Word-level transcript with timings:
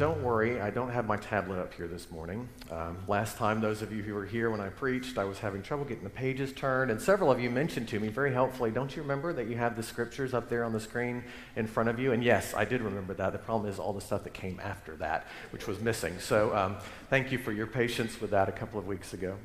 don't 0.00 0.22
worry, 0.22 0.62
I 0.62 0.70
don't 0.70 0.88
have 0.88 1.06
my 1.06 1.18
tablet 1.18 1.58
up 1.58 1.74
here 1.74 1.86
this 1.86 2.10
morning. 2.10 2.48
Um, 2.70 2.96
last 3.06 3.36
time, 3.36 3.60
those 3.60 3.82
of 3.82 3.92
you 3.92 4.02
who 4.02 4.14
were 4.14 4.24
here 4.24 4.48
when 4.48 4.58
I 4.58 4.70
preached, 4.70 5.18
I 5.18 5.24
was 5.24 5.38
having 5.38 5.60
trouble 5.60 5.84
getting 5.84 6.04
the 6.04 6.08
pages 6.08 6.54
turned, 6.54 6.90
and 6.90 6.98
several 6.98 7.30
of 7.30 7.38
you 7.38 7.50
mentioned 7.50 7.86
to 7.88 8.00
me 8.00 8.08
very 8.08 8.32
helpfully, 8.32 8.70
don't 8.70 8.96
you 8.96 9.02
remember 9.02 9.34
that 9.34 9.46
you 9.46 9.58
have 9.58 9.76
the 9.76 9.82
scriptures 9.82 10.32
up 10.32 10.48
there 10.48 10.64
on 10.64 10.72
the 10.72 10.80
screen 10.80 11.22
in 11.54 11.66
front 11.66 11.90
of 11.90 11.98
you? 11.98 12.12
And 12.12 12.24
yes, 12.24 12.54
I 12.54 12.64
did 12.64 12.80
remember 12.80 13.12
that. 13.12 13.34
The 13.34 13.38
problem 13.40 13.70
is 13.70 13.78
all 13.78 13.92
the 13.92 14.00
stuff 14.00 14.24
that 14.24 14.32
came 14.32 14.58
after 14.64 14.96
that, 14.96 15.26
which 15.50 15.66
was 15.66 15.80
missing. 15.80 16.18
So 16.18 16.56
um, 16.56 16.78
thank 17.10 17.30
you 17.30 17.36
for 17.36 17.52
your 17.52 17.66
patience 17.66 18.22
with 18.22 18.30
that 18.30 18.48
a 18.48 18.52
couple 18.52 18.78
of 18.78 18.86
weeks 18.86 19.12
ago. 19.12 19.36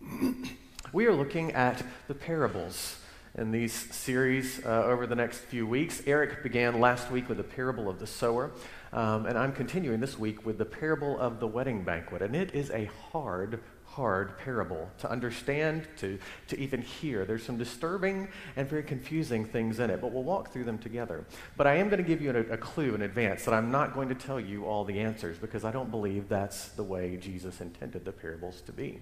we 0.92 1.06
are 1.06 1.12
looking 1.12 1.50
at 1.54 1.82
the 2.06 2.14
parables 2.14 3.00
in 3.34 3.52
these 3.52 3.72
series 3.72 4.64
uh, 4.64 4.84
over 4.84 5.06
the 5.06 5.14
next 5.14 5.38
few 5.38 5.66
weeks. 5.66 6.02
Eric 6.06 6.42
began 6.42 6.80
last 6.80 7.10
week 7.10 7.28
with 7.28 7.38
the 7.38 7.44
parable 7.44 7.88
of 7.88 7.98
the 7.98 8.06
sower. 8.06 8.50
Um, 8.92 9.26
and 9.26 9.36
I'm 9.36 9.52
continuing 9.52 10.00
this 10.00 10.18
week 10.18 10.46
with 10.46 10.58
the 10.58 10.64
parable 10.64 11.18
of 11.18 11.40
the 11.40 11.46
wedding 11.46 11.84
banquet. 11.84 12.22
And 12.22 12.34
it 12.34 12.54
is 12.54 12.70
a 12.70 12.90
hard, 13.12 13.60
hard 13.84 14.38
parable 14.38 14.88
to 14.98 15.10
understand, 15.10 15.86
to, 15.98 16.18
to 16.48 16.58
even 16.58 16.80
hear. 16.80 17.24
There's 17.24 17.44
some 17.44 17.58
disturbing 17.58 18.28
and 18.56 18.68
very 18.68 18.82
confusing 18.82 19.44
things 19.44 19.78
in 19.78 19.90
it, 19.90 20.00
but 20.00 20.12
we'll 20.12 20.22
walk 20.22 20.52
through 20.52 20.64
them 20.64 20.78
together. 20.78 21.24
But 21.56 21.66
I 21.66 21.76
am 21.76 21.88
going 21.88 22.02
to 22.02 22.08
give 22.08 22.22
you 22.22 22.30
a, 22.30 22.54
a 22.54 22.56
clue 22.56 22.94
in 22.94 23.02
advance 23.02 23.44
that 23.44 23.54
I'm 23.54 23.70
not 23.70 23.94
going 23.94 24.08
to 24.08 24.14
tell 24.14 24.40
you 24.40 24.64
all 24.64 24.84
the 24.84 25.00
answers 25.00 25.36
because 25.36 25.64
I 25.64 25.70
don't 25.70 25.90
believe 25.90 26.28
that's 26.28 26.68
the 26.70 26.84
way 26.84 27.16
Jesus 27.16 27.60
intended 27.60 28.04
the 28.04 28.12
parables 28.12 28.62
to 28.62 28.72
be. 28.72 29.00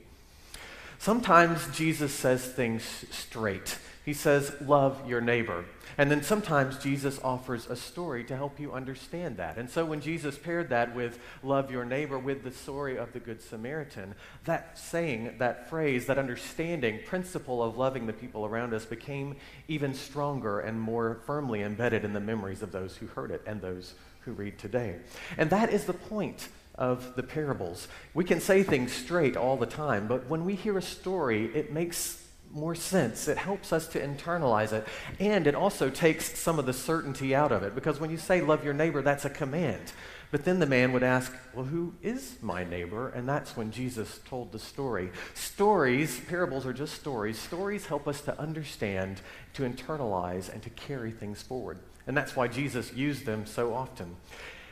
Sometimes 0.99 1.69
Jesus 1.77 2.13
says 2.13 2.45
things 2.45 2.83
straight. 3.11 3.79
He 4.05 4.15
says, 4.15 4.53
Love 4.63 5.09
your 5.09 5.21
neighbor. 5.21 5.65
And 5.99 6.11
then 6.11 6.23
sometimes 6.23 6.79
Jesus 6.79 7.19
offers 7.25 7.67
a 7.69 7.77
story 7.77 8.23
to 8.25 8.37
help 8.37 8.61
you 8.61 8.73
understand 8.73 9.39
that. 9.39 9.57
And 9.57 9.71
so 9.71 9.85
when 9.85 10.01
Jesus 10.01 10.37
paired 10.37 10.69
that 10.69 10.95
with 10.95 11.19
love 11.43 11.71
your 11.71 11.85
neighbor 11.85 12.19
with 12.19 12.45
the 12.45 12.51
story 12.51 12.99
of 12.99 13.13
the 13.13 13.21
Good 13.21 13.41
Samaritan, 13.41 14.15
that 14.45 14.79
saying, 14.79 15.37
that 15.39 15.71
phrase, 15.71 16.07
that 16.07 16.19
understanding, 16.19 17.01
principle 17.07 17.63
of 17.63 17.79
loving 17.79 18.07
the 18.07 18.13
people 18.13 18.45
around 18.45 18.75
us 18.75 18.85
became 18.85 19.37
even 19.69 19.95
stronger 19.95 20.61
and 20.61 20.81
more 20.81 21.21
firmly 21.27 21.63
embedded 21.63 22.05
in 22.05 22.13
the 22.13 22.21
memories 22.21 22.63
of 22.63 22.73
those 22.73 22.97
who 22.97 23.07
heard 23.07 23.31
it 23.31 23.43
and 23.47 23.61
those 23.61 23.95
who 24.21 24.33
read 24.33 24.59
today. 24.59 24.97
And 25.39 25.49
that 25.51 25.73
is 25.73 25.85
the 25.85 25.95
point 25.95 26.49
of 26.75 27.17
the 27.17 27.23
parables. 27.23 27.89
We 28.13 28.25
can 28.25 28.41
say 28.41 28.63
things 28.63 28.93
straight 28.93 29.37
all 29.37 29.57
the 29.57 29.67
time, 29.67 30.09
but 30.09 30.29
when 30.29 30.45
we 30.45 30.57
hear 30.57 30.77
a 30.77 30.83
story, 30.83 31.47
it 31.55 31.73
makes 31.73 32.26
more 32.57 32.75
sense. 32.75 33.29
It 33.29 33.37
helps 33.37 33.73
us 33.73 33.87
to 33.89 34.01
internalize 34.01 34.73
it. 34.73 34.87
And 35.21 35.47
it 35.47 35.55
also 35.55 35.91
takes 35.91 36.39
some 36.39 36.59
of 36.59 36.67
the 36.67 36.73
certainty 36.73 37.35
out 37.35 37.53
of 37.53 37.63
it. 37.63 37.75
Because 37.75 38.01
when 38.01 38.11
you 38.11 38.17
say 38.17 38.41
love 38.41 38.65
your 38.65 38.75
neighbor, 38.75 39.03
that's 39.03 39.27
a 39.27 39.31
command. 39.31 39.93
But 40.31 40.45
then 40.45 40.59
the 40.59 40.67
man 40.67 40.93
would 40.93 41.03
ask, 41.03 41.33
Well, 41.55 41.67
who 41.67 41.95
is 42.03 42.39
my 42.41 42.65
neighbor? 42.65 43.11
And 43.11 43.29
that's 43.29 43.57
when 43.57 43.71
Jesus 43.71 44.21
told 44.29 44.53
the 44.53 44.59
story. 44.59 45.11
Stories, 45.35 46.19
parables 46.21 46.67
are 46.67 46.73
just 46.73 46.95
stories. 46.95 47.39
Stories 47.39 47.87
help 47.87 48.09
us 48.09 48.23
to 48.23 48.39
understand, 48.41 49.21
to 49.55 49.63
internalize, 49.63 50.53
and 50.53 50.63
to 50.63 50.71
carry 50.71 51.13
things 51.13 51.43
forward. 51.43 51.79
And 52.07 52.17
that's 52.17 52.35
why 52.35 52.49
Jesus 52.49 52.93
used 52.95 53.27
them 53.27 53.47
so 53.47 53.75
often. 53.75 54.17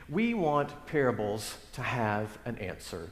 We 0.09 0.35
want 0.35 0.87
parables 0.87 1.57
to 1.75 1.83
have 1.83 2.39
an 2.45 2.59
answer. 2.59 3.11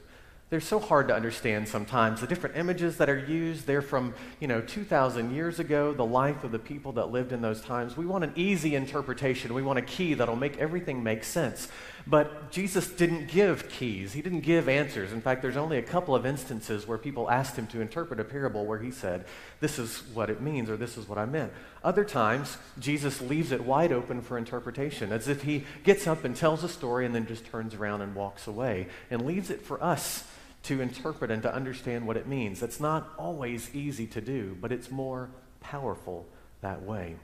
They're 0.53 0.61
so 0.61 0.77
hard 0.77 1.07
to 1.07 1.15
understand 1.15 1.67
sometimes. 1.67 2.21
The 2.21 2.27
different 2.27 2.57
images 2.57 2.97
that 2.97 3.09
are 3.09 3.17
used, 3.17 3.65
they're 3.65 3.81
from, 3.81 4.13
you 4.39 4.47
know, 4.47 4.61
2,000 4.61 5.33
years 5.33 5.59
ago, 5.59 5.93
the 5.93 6.05
life 6.05 6.43
of 6.43 6.51
the 6.51 6.59
people 6.59 6.91
that 6.91 7.09
lived 7.09 7.31
in 7.31 7.41
those 7.41 7.59
times. 7.59 7.97
We 7.97 8.05
want 8.05 8.23
an 8.23 8.33
easy 8.35 8.75
interpretation. 8.75 9.55
We 9.55 9.63
want 9.63 9.79
a 9.79 9.81
key 9.81 10.13
that'll 10.13 10.35
make 10.35 10.59
everything 10.59 11.01
make 11.01 11.23
sense. 11.23 11.69
But 12.05 12.51
Jesus 12.51 12.87
didn't 12.87 13.29
give 13.29 13.67
keys, 13.67 14.13
he 14.13 14.21
didn't 14.21 14.41
give 14.41 14.69
answers. 14.69 15.11
In 15.11 15.21
fact, 15.21 15.41
there's 15.41 15.57
only 15.57 15.79
a 15.79 15.81
couple 15.81 16.13
of 16.13 16.23
instances 16.23 16.87
where 16.87 16.99
people 16.99 17.31
asked 17.31 17.55
him 17.55 17.65
to 17.67 17.81
interpret 17.81 18.19
a 18.19 18.23
parable 18.23 18.63
where 18.63 18.77
he 18.77 18.91
said, 18.91 19.25
This 19.59 19.79
is 19.79 20.03
what 20.13 20.29
it 20.29 20.39
means, 20.39 20.69
or 20.69 20.77
this 20.77 20.99
is 20.99 21.09
what 21.09 21.17
I 21.17 21.25
meant. 21.25 21.51
Other 21.83 22.05
times, 22.05 22.57
Jesus 22.77 23.21
leaves 23.21 23.51
it 23.51 23.63
wide 23.63 23.91
open 23.91 24.21
for 24.21 24.37
interpretation, 24.37 25.11
as 25.11 25.27
if 25.27 25.41
he 25.41 25.63
gets 25.83 26.05
up 26.05 26.23
and 26.23 26.35
tells 26.35 26.63
a 26.63 26.69
story 26.69 27.07
and 27.07 27.15
then 27.15 27.25
just 27.25 27.43
turns 27.43 27.73
around 27.73 28.01
and 28.01 28.13
walks 28.13 28.45
away, 28.45 28.85
and 29.09 29.25
leaves 29.25 29.49
it 29.49 29.63
for 29.63 29.83
us 29.83 30.25
to 30.63 30.81
interpret 30.81 31.29
and 31.29 31.41
to 31.43 31.53
understand 31.53 32.07
what 32.07 32.17
it 32.17 32.27
means. 32.27 32.59
That's 32.59 32.79
not 32.79 33.09
always 33.17 33.73
easy 33.75 34.07
to 34.07 34.21
do, 34.21 34.57
but 34.59 34.71
it's 34.71 34.89
more 34.89 35.29
powerful 35.59 36.25
that 36.61 36.81
way. 36.81 37.15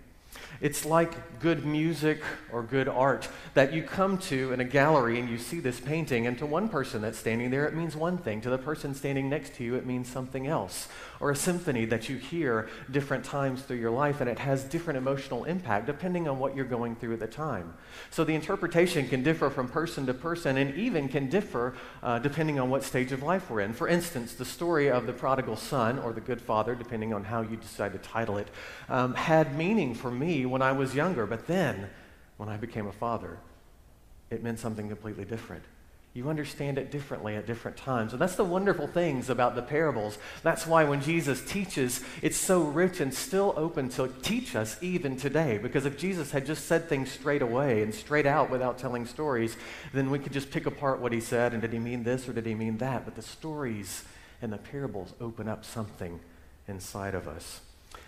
It's 0.62 0.86
like 0.86 1.40
good 1.40 1.66
music 1.66 2.22
or 2.52 2.62
good 2.62 2.88
art 2.88 3.28
that 3.56 3.74
you 3.74 3.82
come 3.82 4.18
to 4.20 4.54
in 4.54 4.60
a 4.60 4.64
gallery 4.64 5.20
and 5.20 5.28
you 5.28 5.38
see 5.38 5.60
this 5.60 5.80
painting, 5.80 6.28
and 6.28 6.38
to 6.38 6.46
one 6.46 6.70
person 6.70 7.02
that's 7.02 7.18
standing 7.18 7.50
there, 7.50 7.66
it 7.66 7.74
means 7.74 7.96
one 7.96 8.18
thing. 8.18 8.42
To 8.42 8.50
the 8.50 8.58
person 8.58 8.94
standing 8.94 9.30
next 9.30 9.56
to 9.56 9.64
you, 9.64 9.76
it 9.76 9.86
means 9.86 10.08
something 10.08 10.46
else. 10.46 10.88
Or 11.20 11.32
a 11.32 11.36
symphony 11.36 11.86
that 11.86 12.08
you 12.08 12.16
hear 12.18 12.70
different 12.92 13.26
times 13.26 13.62
through 13.62 13.78
your 13.78 13.92
life, 13.92 14.22
and 14.22 14.30
it 14.30 14.40
has 14.40 14.64
different 14.64 14.98
emotional 14.98 15.44
impact 15.44 15.86
depending 15.86 16.28
on 16.28 16.40
what 16.40 16.56
you're 16.56 16.66
going 16.66 16.96
through 16.96 17.14
at 17.14 17.20
the 17.20 17.28
time. 17.28 17.74
So 18.10 18.24
the 18.24 18.36
interpretation 18.36 19.08
can 19.10 19.22
differ 19.22 19.50
from 19.50 19.68
person 19.68 20.06
to 20.06 20.14
person 20.14 20.58
and 20.58 20.74
even 20.76 21.10
can 21.10 21.30
differ 21.30 21.76
uh, 22.02 22.20
depending 22.20 22.60
on 22.60 22.70
what 22.70 22.84
stage 22.84 23.12
of 23.12 23.22
life 23.22 23.50
we're 23.50 23.60
in. 23.62 23.74
For 23.74 23.88
instance, 23.88 24.34
the 24.34 24.46
story 24.46 24.90
of 24.90 25.08
the 25.08 25.14
prodigal 25.14 25.58
son 25.58 26.00
or 26.00 26.14
the 26.14 26.22
good 26.22 26.42
father, 26.42 26.74
depending 26.74 27.14
on 27.14 27.26
how 27.26 27.42
you 27.42 27.58
decide 27.58 27.92
to 27.94 28.00
title 28.00 28.38
it, 28.38 28.48
um, 28.88 29.14
had 29.14 29.58
meaning 29.58 29.94
for 29.94 30.12
me 30.12 30.46
when 30.46 30.62
I 30.62 30.72
was 30.72 30.96
younger, 30.96 31.26
but 31.26 31.48
then 31.48 31.90
when 32.38 32.48
I 32.48 32.56
became 32.56 32.88
a 32.88 32.94
father, 32.94 33.38
it 34.30 34.42
meant 34.42 34.60
something 34.60 34.88
completely 34.88 35.26
different. 35.26 35.64
You 36.20 36.30
understand 36.30 36.78
it 36.78 36.92
differently 36.92 37.38
at 37.38 37.48
different 37.48 37.78
times. 37.78 38.12
And 38.12 38.22
that's 38.22 38.36
the 38.36 38.44
wonderful 38.44 38.88
things 38.88 39.30
about 39.30 39.56
the 39.56 39.62
parables. 39.62 40.18
That's 40.44 40.68
why 40.68 40.84
when 40.84 41.02
Jesus 41.02 41.42
teaches, 41.46 42.04
it's 42.22 42.36
so 42.36 42.62
rich 42.62 43.00
and 43.00 43.14
still 43.14 43.54
open 43.56 43.88
to 43.92 44.10
teach 44.22 44.54
us 44.54 44.76
even 44.82 45.16
today. 45.16 45.60
Because 45.60 45.86
if 45.86 45.98
Jesus 45.98 46.32
had 46.32 46.46
just 46.46 46.66
said 46.66 46.90
things 46.90 47.10
straight 47.10 47.42
away 47.42 47.82
and 47.84 47.96
straight 47.96 48.26
out 48.26 48.50
without 48.50 48.78
telling 48.78 49.06
stories, 49.06 49.56
then 49.94 50.12
we 50.12 50.20
could 50.20 50.34
just 50.34 50.52
pick 50.52 50.66
apart 50.66 51.00
what 51.00 51.14
he 51.14 51.22
said 51.22 51.54
and 51.54 51.62
did 51.62 51.72
he 51.72 51.80
mean 51.80 52.04
this 52.04 52.28
or 52.28 52.34
did 52.34 52.46
he 52.46 52.54
mean 52.54 52.80
that? 52.80 53.06
But 53.06 53.16
the 53.16 53.22
stories 53.22 54.04
and 54.42 54.52
the 54.52 54.58
parables 54.58 55.14
open 55.22 55.48
up 55.48 55.64
something 55.64 56.20
inside 56.68 57.16
of 57.16 57.30
us. 57.30 57.62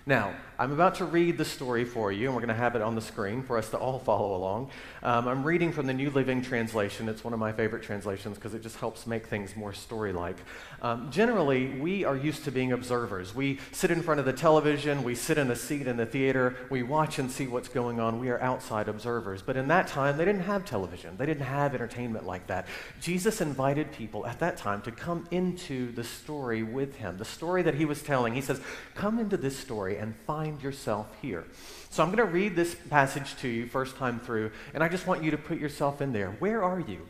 Now, 0.07 0.33
I'm 0.57 0.71
about 0.71 0.95
to 0.95 1.05
read 1.05 1.37
the 1.37 1.45
story 1.45 1.85
for 1.85 2.11
you, 2.11 2.25
and 2.25 2.35
we're 2.35 2.41
going 2.41 2.55
to 2.55 2.55
have 2.55 2.75
it 2.75 2.81
on 2.81 2.95
the 2.95 3.01
screen 3.01 3.43
for 3.43 3.57
us 3.57 3.69
to 3.69 3.77
all 3.77 3.99
follow 3.99 4.35
along. 4.35 4.69
Um, 5.03 5.27
I'm 5.27 5.43
reading 5.43 5.71
from 5.71 5.85
the 5.85 5.93
New 5.93 6.09
Living 6.09 6.41
Translation. 6.41 7.07
It's 7.07 7.23
one 7.23 7.33
of 7.33 7.39
my 7.39 7.51
favorite 7.51 7.83
translations 7.83 8.37
because 8.37 8.55
it 8.55 8.63
just 8.63 8.77
helps 8.77 9.05
make 9.05 9.27
things 9.27 9.55
more 9.55 9.73
story 9.73 10.11
like. 10.11 10.37
Um, 10.81 11.11
generally, 11.11 11.67
we 11.79 12.03
are 12.03 12.17
used 12.17 12.43
to 12.45 12.51
being 12.51 12.71
observers. 12.71 13.35
We 13.35 13.59
sit 13.71 13.91
in 13.91 14.01
front 14.01 14.19
of 14.19 14.25
the 14.25 14.33
television, 14.33 15.03
we 15.03 15.13
sit 15.13 15.37
in 15.37 15.51
a 15.51 15.55
seat 15.55 15.85
in 15.85 15.97
the 15.97 16.05
theater, 16.05 16.55
we 16.71 16.81
watch 16.81 17.19
and 17.19 17.31
see 17.31 17.45
what's 17.47 17.69
going 17.69 17.99
on. 17.99 18.19
We 18.19 18.29
are 18.29 18.41
outside 18.41 18.87
observers. 18.87 19.43
But 19.43 19.57
in 19.57 19.67
that 19.67 19.87
time, 19.87 20.17
they 20.17 20.25
didn't 20.25 20.43
have 20.43 20.65
television, 20.65 21.15
they 21.17 21.27
didn't 21.27 21.45
have 21.45 21.75
entertainment 21.75 22.25
like 22.25 22.47
that. 22.47 22.67
Jesus 22.99 23.39
invited 23.39 23.91
people 23.91 24.25
at 24.25 24.39
that 24.39 24.57
time 24.57 24.81
to 24.81 24.91
come 24.91 25.27
into 25.29 25.91
the 25.91 26.03
story 26.03 26.63
with 26.63 26.95
him, 26.95 27.17
the 27.17 27.25
story 27.25 27.61
that 27.61 27.75
he 27.75 27.85
was 27.85 28.01
telling. 28.01 28.33
He 28.33 28.41
says, 28.41 28.59
Come 28.95 29.19
into 29.19 29.37
this 29.37 29.57
story 29.57 29.90
story 29.91 30.01
and 30.01 30.15
find 30.27 30.61
yourself 30.61 31.07
here. 31.21 31.45
So 31.89 32.03
I'm 32.03 32.09
going 32.09 32.25
to 32.25 32.33
read 32.33 32.55
this 32.55 32.75
passage 32.89 33.35
to 33.37 33.47
you 33.47 33.67
first 33.67 33.97
time 33.97 34.19
through, 34.19 34.51
and 34.73 34.83
I 34.83 34.89
just 34.89 35.07
want 35.07 35.23
you 35.23 35.31
to 35.31 35.37
put 35.37 35.59
yourself 35.59 36.01
in 36.01 36.13
there. 36.13 36.31
Where 36.39 36.63
are 36.63 36.79
you? 36.79 37.07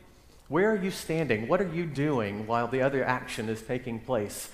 Where 0.48 0.72
are 0.72 0.84
you 0.84 0.92
standing? 0.92 1.48
What 1.48 1.62
are 1.62 1.74
you 1.74 1.86
doing 1.86 2.48
while 2.48 2.68
the 2.68 2.82
other 2.82 3.04
action 3.04 3.50
is 3.50 3.62
taking 3.62 4.00
place? 4.00 4.50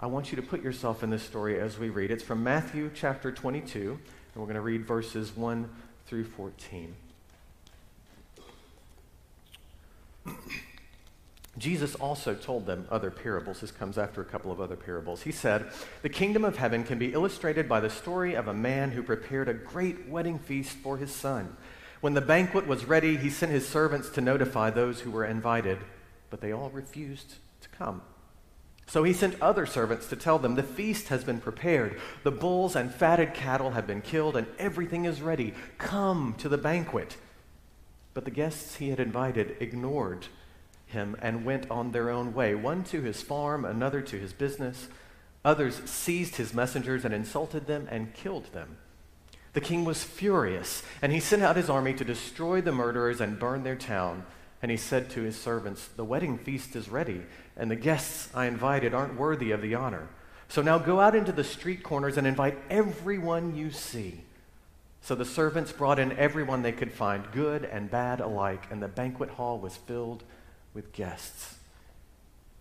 I 0.00 0.06
want 0.06 0.32
you 0.32 0.36
to 0.36 0.42
put 0.42 0.62
yourself 0.62 1.02
in 1.02 1.10
this 1.10 1.22
story 1.22 1.60
as 1.60 1.78
we 1.78 1.90
read. 1.90 2.10
It's 2.10 2.24
from 2.24 2.42
Matthew 2.42 2.90
chapter 2.94 3.30
22, 3.30 3.90
and 3.90 4.00
we're 4.34 4.46
going 4.46 4.54
to 4.54 4.60
read 4.60 4.86
verses 4.86 5.36
1 5.36 5.68
through 6.06 6.24
14. 6.24 6.94
Jesus 11.62 11.94
also 11.94 12.34
told 12.34 12.66
them 12.66 12.88
other 12.90 13.12
parables. 13.12 13.60
This 13.60 13.70
comes 13.70 13.96
after 13.96 14.20
a 14.20 14.24
couple 14.24 14.50
of 14.50 14.60
other 14.60 14.74
parables. 14.74 15.22
He 15.22 15.30
said, 15.30 15.70
The 16.02 16.08
kingdom 16.08 16.44
of 16.44 16.56
heaven 16.56 16.82
can 16.82 16.98
be 16.98 17.12
illustrated 17.12 17.68
by 17.68 17.78
the 17.78 17.88
story 17.88 18.34
of 18.34 18.48
a 18.48 18.52
man 18.52 18.90
who 18.90 19.02
prepared 19.04 19.48
a 19.48 19.54
great 19.54 20.08
wedding 20.08 20.40
feast 20.40 20.76
for 20.78 20.96
his 20.98 21.12
son. 21.12 21.56
When 22.00 22.14
the 22.14 22.20
banquet 22.20 22.66
was 22.66 22.86
ready, 22.86 23.16
he 23.16 23.30
sent 23.30 23.52
his 23.52 23.68
servants 23.68 24.10
to 24.10 24.20
notify 24.20 24.70
those 24.70 25.02
who 25.02 25.12
were 25.12 25.24
invited, 25.24 25.78
but 26.30 26.40
they 26.40 26.50
all 26.50 26.70
refused 26.70 27.36
to 27.60 27.68
come. 27.68 28.02
So 28.88 29.04
he 29.04 29.12
sent 29.12 29.40
other 29.40 29.64
servants 29.64 30.08
to 30.08 30.16
tell 30.16 30.40
them, 30.40 30.56
The 30.56 30.64
feast 30.64 31.08
has 31.08 31.22
been 31.22 31.40
prepared, 31.40 32.00
the 32.24 32.32
bulls 32.32 32.74
and 32.74 32.92
fatted 32.92 33.34
cattle 33.34 33.70
have 33.70 33.86
been 33.86 34.02
killed, 34.02 34.36
and 34.36 34.48
everything 34.58 35.04
is 35.04 35.22
ready. 35.22 35.54
Come 35.78 36.34
to 36.38 36.48
the 36.48 36.58
banquet. 36.58 37.18
But 38.14 38.24
the 38.24 38.32
guests 38.32 38.74
he 38.74 38.90
had 38.90 38.98
invited 38.98 39.54
ignored 39.60 40.26
him 40.92 41.16
and 41.20 41.44
went 41.44 41.70
on 41.70 41.92
their 41.92 42.08
own 42.08 42.32
way, 42.32 42.54
one 42.54 42.84
to 42.84 43.02
his 43.02 43.20
farm, 43.20 43.64
another 43.64 44.00
to 44.00 44.18
his 44.18 44.32
business. 44.32 44.88
Others 45.44 45.82
seized 45.90 46.36
his 46.36 46.54
messengers 46.54 47.04
and 47.04 47.12
insulted 47.12 47.66
them 47.66 47.88
and 47.90 48.14
killed 48.14 48.52
them. 48.52 48.76
The 49.52 49.60
king 49.60 49.84
was 49.84 50.04
furious, 50.04 50.82
and 51.02 51.12
he 51.12 51.20
sent 51.20 51.42
out 51.42 51.56
his 51.56 51.68
army 51.68 51.92
to 51.94 52.04
destroy 52.04 52.60
the 52.60 52.72
murderers 52.72 53.20
and 53.20 53.38
burn 53.38 53.64
their 53.64 53.76
town. 53.76 54.24
And 54.62 54.70
he 54.70 54.76
said 54.76 55.10
to 55.10 55.22
his 55.22 55.38
servants, 55.38 55.88
The 55.88 56.04
wedding 56.04 56.38
feast 56.38 56.76
is 56.76 56.88
ready, 56.88 57.22
and 57.56 57.70
the 57.70 57.76
guests 57.76 58.30
I 58.34 58.46
invited 58.46 58.94
aren't 58.94 59.18
worthy 59.18 59.50
of 59.50 59.60
the 59.60 59.74
honor. 59.74 60.08
So 60.48 60.62
now 60.62 60.78
go 60.78 61.00
out 61.00 61.14
into 61.14 61.32
the 61.32 61.44
street 61.44 61.82
corners 61.82 62.16
and 62.16 62.26
invite 62.26 62.58
everyone 62.70 63.56
you 63.56 63.70
see. 63.70 64.22
So 65.02 65.16
the 65.16 65.24
servants 65.24 65.72
brought 65.72 65.98
in 65.98 66.12
everyone 66.12 66.62
they 66.62 66.72
could 66.72 66.92
find, 66.92 67.30
good 67.32 67.64
and 67.64 67.90
bad 67.90 68.20
alike, 68.20 68.68
and 68.70 68.80
the 68.80 68.88
banquet 68.88 69.30
hall 69.30 69.58
was 69.58 69.76
filled 69.76 70.22
with 70.74 70.92
guests. 70.92 71.56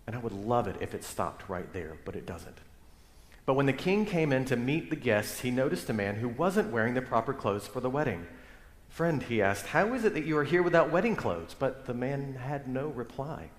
And 0.07 0.15
I 0.15 0.19
would 0.19 0.33
love 0.33 0.67
it 0.67 0.77
if 0.81 0.93
it 0.93 1.03
stopped 1.03 1.47
right 1.49 1.71
there, 1.73 1.97
but 2.05 2.15
it 2.15 2.25
doesn't. 2.25 2.57
But 3.45 3.53
when 3.55 3.65
the 3.65 3.73
king 3.73 4.05
came 4.05 4.31
in 4.31 4.45
to 4.45 4.55
meet 4.55 4.89
the 4.89 4.95
guests, 4.95 5.41
he 5.41 5.51
noticed 5.51 5.89
a 5.89 5.93
man 5.93 6.15
who 6.15 6.27
wasn't 6.27 6.71
wearing 6.71 6.93
the 6.93 7.01
proper 7.01 7.33
clothes 7.33 7.67
for 7.67 7.79
the 7.79 7.89
wedding. 7.89 8.27
Friend, 8.89 9.23
he 9.23 9.41
asked, 9.41 9.67
how 9.67 9.93
is 9.93 10.03
it 10.03 10.13
that 10.13 10.25
you 10.25 10.37
are 10.37 10.43
here 10.43 10.61
without 10.61 10.91
wedding 10.91 11.15
clothes? 11.15 11.55
But 11.57 11.85
the 11.85 11.93
man 11.93 12.35
had 12.35 12.67
no 12.67 12.87
reply. 12.87 13.49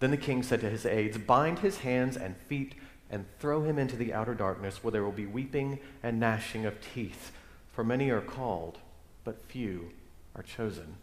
Then 0.00 0.10
the 0.10 0.16
king 0.16 0.42
said 0.42 0.60
to 0.62 0.70
his 0.70 0.86
aides, 0.86 1.18
Bind 1.18 1.58
his 1.58 1.78
hands 1.78 2.16
and 2.16 2.36
feet 2.48 2.74
and 3.10 3.26
throw 3.38 3.62
him 3.62 3.78
into 3.78 3.96
the 3.96 4.14
outer 4.14 4.34
darkness 4.34 4.82
where 4.82 4.92
there 4.92 5.04
will 5.04 5.12
be 5.12 5.26
weeping 5.26 5.78
and 6.02 6.18
gnashing 6.18 6.64
of 6.64 6.80
teeth. 6.80 7.32
For 7.72 7.84
many 7.84 8.10
are 8.10 8.20
called, 8.20 8.78
but 9.24 9.44
few 9.44 9.90
are 10.34 10.42
chosen. 10.42 10.96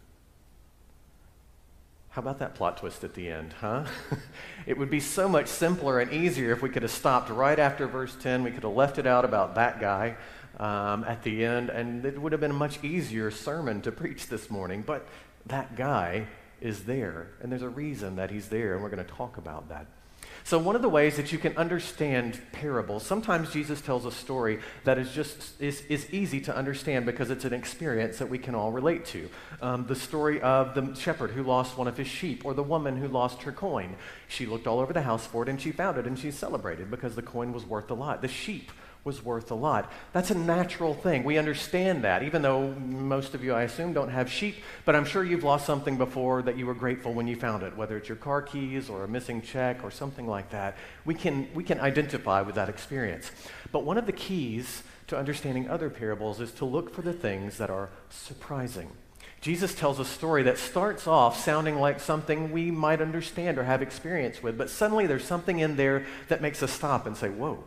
How 2.10 2.22
about 2.22 2.38
that 2.38 2.54
plot 2.54 2.78
twist 2.78 3.04
at 3.04 3.14
the 3.14 3.30
end, 3.30 3.54
huh? 3.60 3.84
it 4.66 4.78
would 4.78 4.90
be 4.90 5.00
so 5.00 5.28
much 5.28 5.46
simpler 5.46 6.00
and 6.00 6.12
easier 6.12 6.52
if 6.52 6.62
we 6.62 6.68
could 6.70 6.82
have 6.82 6.90
stopped 6.90 7.30
right 7.30 7.58
after 7.58 7.86
verse 7.86 8.16
10. 8.20 8.42
We 8.42 8.50
could 8.50 8.62
have 8.62 8.72
left 8.72 8.98
it 8.98 9.06
out 9.06 9.24
about 9.24 9.54
that 9.56 9.78
guy 9.78 10.16
um, 10.58 11.04
at 11.04 11.22
the 11.22 11.44
end, 11.44 11.70
and 11.70 12.04
it 12.04 12.20
would 12.20 12.32
have 12.32 12.40
been 12.40 12.50
a 12.50 12.54
much 12.54 12.82
easier 12.82 13.30
sermon 13.30 13.82
to 13.82 13.92
preach 13.92 14.28
this 14.28 14.50
morning. 14.50 14.82
But 14.82 15.06
that 15.46 15.76
guy 15.76 16.26
is 16.60 16.84
there, 16.84 17.28
and 17.40 17.52
there's 17.52 17.62
a 17.62 17.68
reason 17.68 18.16
that 18.16 18.30
he's 18.30 18.48
there, 18.48 18.74
and 18.74 18.82
we're 18.82 18.90
going 18.90 19.04
to 19.04 19.12
talk 19.12 19.36
about 19.36 19.68
that. 19.68 19.86
So, 20.44 20.58
one 20.58 20.76
of 20.76 20.82
the 20.82 20.88
ways 20.88 21.16
that 21.16 21.32
you 21.32 21.38
can 21.38 21.56
understand 21.56 22.40
parables, 22.52 23.04
sometimes 23.04 23.52
Jesus 23.52 23.80
tells 23.80 24.06
a 24.06 24.12
story 24.12 24.60
that 24.84 24.98
is 24.98 25.12
just 25.12 25.60
is, 25.60 25.82
is 25.82 26.12
easy 26.12 26.40
to 26.42 26.56
understand 26.56 27.06
because 27.06 27.30
it's 27.30 27.44
an 27.44 27.52
experience 27.52 28.18
that 28.18 28.28
we 28.28 28.38
can 28.38 28.54
all 28.54 28.72
relate 28.72 29.04
to. 29.06 29.28
Um, 29.60 29.86
the 29.86 29.96
story 29.96 30.40
of 30.40 30.74
the 30.74 30.94
shepherd 30.94 31.30
who 31.30 31.42
lost 31.42 31.76
one 31.76 31.88
of 31.88 31.96
his 31.96 32.08
sheep, 32.08 32.44
or 32.44 32.54
the 32.54 32.62
woman 32.62 32.96
who 32.96 33.08
lost 33.08 33.42
her 33.42 33.52
coin. 33.52 33.96
She 34.28 34.46
looked 34.46 34.66
all 34.66 34.80
over 34.80 34.92
the 34.92 35.02
house 35.02 35.26
for 35.26 35.42
it 35.42 35.48
and 35.48 35.60
she 35.60 35.72
found 35.72 35.98
it 35.98 36.06
and 36.06 36.18
she 36.18 36.30
celebrated 36.30 36.90
because 36.90 37.14
the 37.14 37.22
coin 37.22 37.52
was 37.52 37.64
worth 37.64 37.90
a 37.90 37.94
lot. 37.94 38.22
The 38.22 38.28
sheep 38.28 38.70
was 39.04 39.24
worth 39.24 39.50
a 39.50 39.54
lot. 39.54 39.90
That's 40.12 40.30
a 40.30 40.34
natural 40.34 40.94
thing. 40.94 41.24
We 41.24 41.38
understand 41.38 42.04
that, 42.04 42.22
even 42.22 42.42
though 42.42 42.70
most 42.72 43.34
of 43.34 43.42
you, 43.42 43.54
I 43.54 43.62
assume, 43.62 43.92
don't 43.92 44.10
have 44.10 44.30
sheep, 44.30 44.56
but 44.84 44.94
I'm 44.94 45.04
sure 45.04 45.24
you've 45.24 45.44
lost 45.44 45.66
something 45.66 45.96
before 45.96 46.42
that 46.42 46.58
you 46.58 46.66
were 46.66 46.74
grateful 46.74 47.14
when 47.14 47.26
you 47.26 47.36
found 47.36 47.62
it, 47.62 47.76
whether 47.76 47.96
it's 47.96 48.08
your 48.08 48.16
car 48.16 48.42
keys 48.42 48.90
or 48.90 49.04
a 49.04 49.08
missing 49.08 49.40
check 49.40 49.82
or 49.82 49.90
something 49.90 50.26
like 50.26 50.50
that. 50.50 50.76
We 51.04 51.14
can, 51.14 51.48
we 51.54 51.64
can 51.64 51.80
identify 51.80 52.42
with 52.42 52.56
that 52.56 52.68
experience. 52.68 53.30
But 53.72 53.84
one 53.84 53.98
of 53.98 54.06
the 54.06 54.12
keys 54.12 54.82
to 55.08 55.16
understanding 55.16 55.68
other 55.68 55.90
parables 55.90 56.40
is 56.40 56.52
to 56.52 56.64
look 56.64 56.94
for 56.94 57.02
the 57.02 57.12
things 57.12 57.58
that 57.58 57.70
are 57.70 57.88
surprising. 58.10 58.90
Jesus 59.40 59.74
tells 59.74 60.00
a 60.00 60.04
story 60.04 60.42
that 60.44 60.58
starts 60.58 61.06
off 61.06 61.42
sounding 61.42 61.76
like 61.76 62.00
something 62.00 62.50
we 62.50 62.70
might 62.70 63.00
understand 63.00 63.56
or 63.56 63.64
have 63.64 63.82
experience 63.82 64.42
with, 64.42 64.58
but 64.58 64.68
suddenly 64.68 65.06
there's 65.06 65.24
something 65.24 65.60
in 65.60 65.76
there 65.76 66.06
that 66.28 66.42
makes 66.42 66.62
us 66.62 66.72
stop 66.72 67.06
and 67.06 67.16
say, 67.16 67.28
Whoa, 67.28 67.62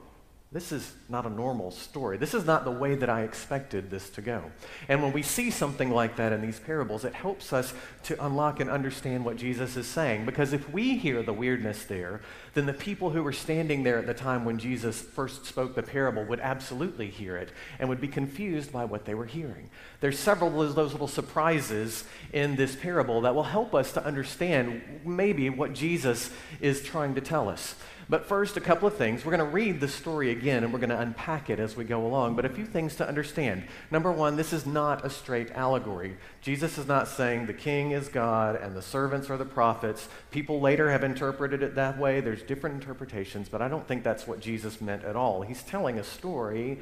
this 0.53 0.73
is 0.73 0.93
not 1.07 1.25
a 1.25 1.29
normal 1.29 1.71
story. 1.71 2.17
This 2.17 2.33
is 2.33 2.43
not 2.43 2.65
the 2.65 2.71
way 2.71 2.95
that 2.95 3.09
I 3.09 3.21
expected 3.21 3.89
this 3.89 4.09
to 4.09 4.21
go. 4.21 4.51
And 4.89 5.01
when 5.01 5.13
we 5.13 5.21
see 5.21 5.49
something 5.49 5.89
like 5.89 6.17
that 6.17 6.33
in 6.33 6.41
these 6.41 6.59
parables, 6.59 7.05
it 7.05 7.13
helps 7.13 7.53
us 7.53 7.73
to 8.03 8.25
unlock 8.25 8.59
and 8.59 8.69
understand 8.69 9.23
what 9.23 9.37
Jesus 9.37 9.77
is 9.77 9.87
saying. 9.87 10.25
Because 10.25 10.51
if 10.51 10.69
we 10.69 10.97
hear 10.97 11.23
the 11.23 11.31
weirdness 11.31 11.85
there, 11.85 12.19
then 12.53 12.65
the 12.65 12.73
people 12.73 13.11
who 13.11 13.23
were 13.23 13.31
standing 13.31 13.83
there 13.83 13.97
at 13.97 14.07
the 14.07 14.13
time 14.13 14.43
when 14.43 14.59
Jesus 14.59 14.99
first 14.99 15.45
spoke 15.45 15.73
the 15.73 15.83
parable 15.83 16.25
would 16.25 16.41
absolutely 16.41 17.07
hear 17.07 17.37
it 17.37 17.53
and 17.79 17.87
would 17.87 18.01
be 18.01 18.09
confused 18.09 18.73
by 18.73 18.83
what 18.83 19.05
they 19.05 19.13
were 19.13 19.25
hearing. 19.25 19.69
There's 20.01 20.19
several 20.19 20.61
of 20.61 20.75
those 20.75 20.91
little 20.91 21.07
surprises 21.07 22.03
in 22.33 22.57
this 22.57 22.75
parable 22.75 23.21
that 23.21 23.35
will 23.35 23.43
help 23.43 23.73
us 23.73 23.93
to 23.93 24.03
understand 24.03 24.81
maybe 25.05 25.49
what 25.49 25.71
Jesus 25.71 26.29
is 26.59 26.83
trying 26.83 27.15
to 27.15 27.21
tell 27.21 27.47
us. 27.47 27.75
But 28.11 28.25
first, 28.25 28.57
a 28.57 28.59
couple 28.59 28.89
of 28.89 28.97
things. 28.97 29.23
We're 29.23 29.37
going 29.37 29.49
to 29.49 29.55
read 29.55 29.79
the 29.79 29.87
story 29.87 30.31
again 30.31 30.65
and 30.65 30.73
we're 30.73 30.79
going 30.79 30.89
to 30.89 30.99
unpack 30.99 31.49
it 31.49 31.61
as 31.61 31.77
we 31.77 31.85
go 31.85 32.05
along. 32.05 32.35
But 32.35 32.43
a 32.43 32.49
few 32.49 32.65
things 32.65 32.97
to 32.97 33.07
understand. 33.07 33.63
Number 33.89 34.11
one, 34.11 34.35
this 34.35 34.51
is 34.51 34.65
not 34.65 35.05
a 35.05 35.09
straight 35.09 35.49
allegory. 35.51 36.17
Jesus 36.41 36.77
is 36.77 36.87
not 36.87 37.07
saying 37.07 37.45
the 37.45 37.53
king 37.53 37.91
is 37.91 38.09
God 38.09 38.57
and 38.57 38.75
the 38.75 38.81
servants 38.81 39.29
are 39.29 39.37
the 39.37 39.45
prophets. 39.45 40.09
People 40.29 40.59
later 40.59 40.91
have 40.91 41.05
interpreted 41.05 41.63
it 41.63 41.75
that 41.75 41.97
way. 41.97 42.19
There's 42.19 42.43
different 42.43 42.81
interpretations, 42.81 43.47
but 43.47 43.61
I 43.61 43.69
don't 43.69 43.87
think 43.87 44.03
that's 44.03 44.27
what 44.27 44.41
Jesus 44.41 44.81
meant 44.81 45.05
at 45.05 45.15
all. 45.15 45.43
He's 45.43 45.63
telling 45.63 45.97
a 45.97 46.03
story 46.03 46.79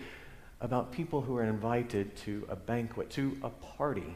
about 0.61 0.91
people 0.91 1.21
who 1.21 1.37
are 1.37 1.43
invited 1.43 2.15
to 2.23 2.47
a 2.49 2.55
banquet, 2.55 3.11
to 3.11 3.37
a 3.43 3.49
party, 3.49 4.15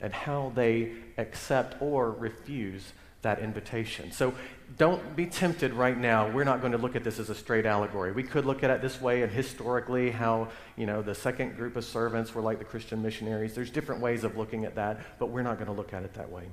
and 0.00 0.12
how 0.12 0.50
they 0.56 0.90
accept 1.18 1.80
or 1.80 2.10
refuse 2.10 2.92
that 3.22 3.38
invitation. 3.38 4.12
So 4.12 4.34
don't 4.78 5.16
be 5.16 5.26
tempted 5.26 5.72
right 5.72 5.96
now. 5.96 6.28
We're 6.30 6.44
not 6.44 6.60
going 6.60 6.72
to 6.72 6.78
look 6.78 6.96
at 6.96 7.04
this 7.04 7.18
as 7.18 7.30
a 7.30 7.34
straight 7.34 7.66
allegory. 7.66 8.12
We 8.12 8.22
could 8.22 8.44
look 8.44 8.62
at 8.62 8.70
it 8.70 8.82
this 8.82 9.00
way 9.00 9.22
and 9.22 9.30
historically 9.30 10.10
how, 10.10 10.48
you 10.76 10.86
know, 10.86 11.02
the 11.02 11.14
second 11.14 11.56
group 11.56 11.76
of 11.76 11.84
servants 11.84 12.34
were 12.34 12.42
like 12.42 12.58
the 12.58 12.64
Christian 12.64 13.00
missionaries. 13.02 13.54
There's 13.54 13.70
different 13.70 14.00
ways 14.00 14.24
of 14.24 14.36
looking 14.36 14.64
at 14.64 14.74
that, 14.74 15.00
but 15.18 15.26
we're 15.26 15.42
not 15.42 15.56
going 15.56 15.68
to 15.68 15.72
look 15.72 15.92
at 15.94 16.02
it 16.02 16.14
that 16.14 16.30
way. 16.30 16.44